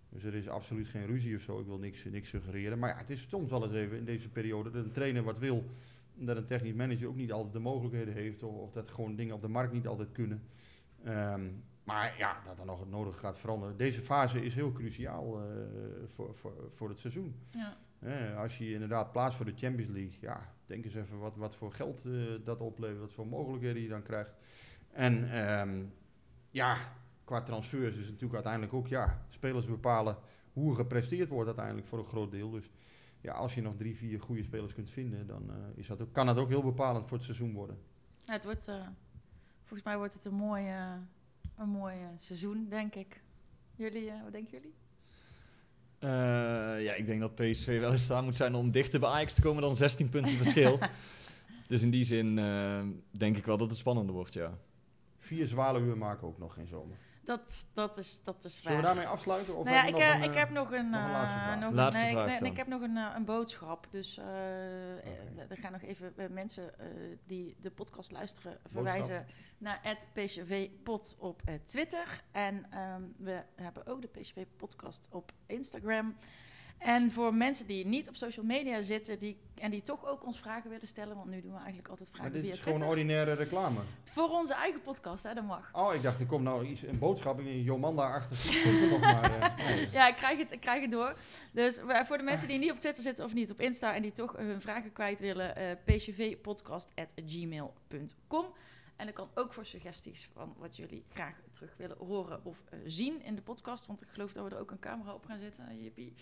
[0.08, 1.60] Dus er is absoluut geen ruzie of zo.
[1.60, 2.78] Ik wil niks, niks suggereren.
[2.78, 5.38] Maar ja, het is soms wel eens even in deze periode dat een trainer wat
[5.38, 5.64] wil.
[6.20, 8.42] Dat een technisch manager ook niet altijd de mogelijkheden heeft.
[8.42, 10.42] Of, of dat gewoon dingen op de markt niet altijd kunnen.
[11.04, 11.46] Ehm,
[11.84, 13.76] maar ja, dat er nog het nodige gaat veranderen.
[13.76, 15.46] Deze fase is heel cruciaal eh,
[16.14, 17.34] voor, voor, voor het seizoen.
[17.50, 17.76] Ja.
[18.36, 21.72] Als je inderdaad plaatst voor de Champions League, ja, denk eens even wat, wat voor
[21.72, 22.12] geld eh,
[22.44, 24.32] dat oplevert, wat voor mogelijkheden je dan krijgt.
[24.92, 25.84] En ehm,
[26.50, 26.76] ja,
[27.24, 30.16] qua transfers is het natuurlijk uiteindelijk ook, ja, spelers bepalen
[30.52, 32.50] hoe gepresteerd wordt uiteindelijk voor een groot deel.
[32.50, 32.70] Dus
[33.20, 36.12] ja, als je nog drie, vier goede spelers kunt vinden, dan eh, is dat ook,
[36.12, 37.78] kan dat ook heel bepalend voor het seizoen worden.
[38.24, 38.86] Ja, het wordt, eh,
[39.58, 40.66] volgens mij wordt het een mooi,
[41.56, 43.20] een mooi seizoen, denk ik.
[43.78, 44.74] Jullie, eh, wat denken jullie?
[45.98, 49.34] Eh, ja, ik denk dat PSV wel in staat moet zijn om dichter bij Ajax
[49.34, 50.78] te komen dan 16 punten verschil.
[51.68, 54.58] dus in die zin eh, denk ik wel dat het spannender wordt, ja.
[55.18, 56.96] Vier zwaluwen maken ook nog geen zomer.
[57.28, 58.62] Dat, dat, is, dat is waar.
[58.62, 59.56] Zullen we daarmee afsluiten?
[59.56, 61.36] Of nou ja, ik, eh, nog een, ik eh, heb nog een, nog een laatste
[61.38, 61.58] eh, vraag?
[61.60, 63.86] nog een- nee, ik- nee, ik heb nog een, eh, een boodschap.
[63.90, 64.24] Dus eh,
[64.98, 66.86] eh, er gaan nog even eh, mensen eh,
[67.26, 69.26] die de podcast luisteren verwijzen
[69.58, 72.22] naar het PCV Pod op eh, Twitter.
[72.32, 76.16] En ehm, we hebben ook de PCV Podcast op Instagram.
[76.78, 80.38] En voor mensen die niet op social media zitten die, en die toch ook ons
[80.40, 82.78] vragen willen stellen, want nu doen we eigenlijk altijd Maar vragen dit via is gewoon
[82.78, 82.96] Twitter.
[82.98, 83.80] ordinaire reclame.
[84.12, 85.68] Voor onze eigen podcast, hè, dat mag.
[85.72, 88.46] Oh, ik dacht, er komt nou iets, een boodschap in Jomanda-achtig.
[88.62, 89.88] eh, nee.
[89.92, 91.14] Ja, ik krijg het, ik krijg het door.
[91.52, 94.02] Dus we- voor de mensen die niet op Twitter zitten of niet op Insta en
[94.02, 98.44] die toch eh, hun vragen kwijt willen, eh pcvpodcast.gmail.com.
[98.96, 102.78] En dat kan ook voor suggesties van wat jullie graag terug willen horen of eh,
[102.84, 103.86] zien in de podcast.
[103.86, 105.82] Want ik geloof dat we er ook een camera op gaan zetten.
[105.82, 106.14] Jippie.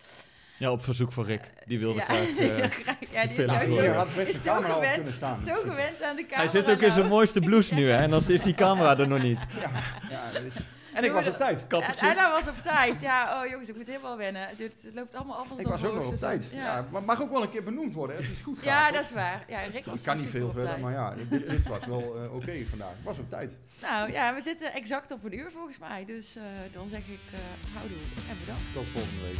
[0.59, 1.53] Ja, op verzoek van Rick.
[1.67, 2.05] Die wilde ja.
[2.05, 2.37] graag...
[2.39, 2.97] eh, Ja, graag.
[3.11, 5.41] Ja, die is nou zo, had best is camera op gewend, kunnen staan.
[5.41, 6.37] zo gewend aan de camera.
[6.41, 7.09] Hij zit ook in zijn nou.
[7.09, 7.97] mooiste blouse nu, hè?
[7.97, 9.39] En dan is die camera er nog niet.
[9.61, 9.71] Ja,
[10.11, 10.55] ja, dat is-
[10.97, 11.61] en ik was op tijd.
[11.61, 12.09] En Kappertje.
[12.09, 13.01] Anna was op tijd.
[13.01, 14.49] Ja, oh jongens, ik moet helemaal wennen.
[14.49, 16.49] Het, het loopt allemaal anders Ik was ook nog op tijd.
[16.53, 16.87] Ja.
[16.91, 18.65] maar mag ook wel een keer benoemd worden als iets goed gaat.
[18.65, 19.45] Ja, dat is waar.
[19.49, 20.81] Ja, Rick was Ik kan niet veel verder, tijd.
[20.81, 22.91] maar ja, dit, dit was wel eh, oké vandaag.
[22.91, 23.57] Ik was op tijd.
[23.83, 26.05] Nou ja, we zitten exact op een uur volgens mij.
[26.05, 26.43] Dus eh,
[26.73, 27.39] dan zeg ik eh
[27.75, 27.97] houdoe
[28.31, 28.63] en bedankt.
[28.73, 29.39] Tot volgende week.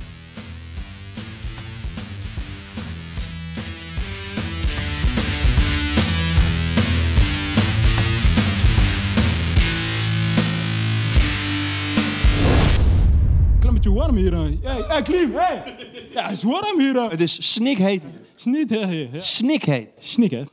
[13.87, 14.33] Beetje warm hier.
[14.63, 15.63] Hey, hey Klim, hey!
[16.13, 17.11] Ja, het is warm hier.
[17.11, 18.03] Het is snikheet.
[18.35, 18.79] Snik, hè?
[18.79, 19.21] Ja.
[19.21, 19.89] Snikheet.
[19.99, 20.45] Snik, hè?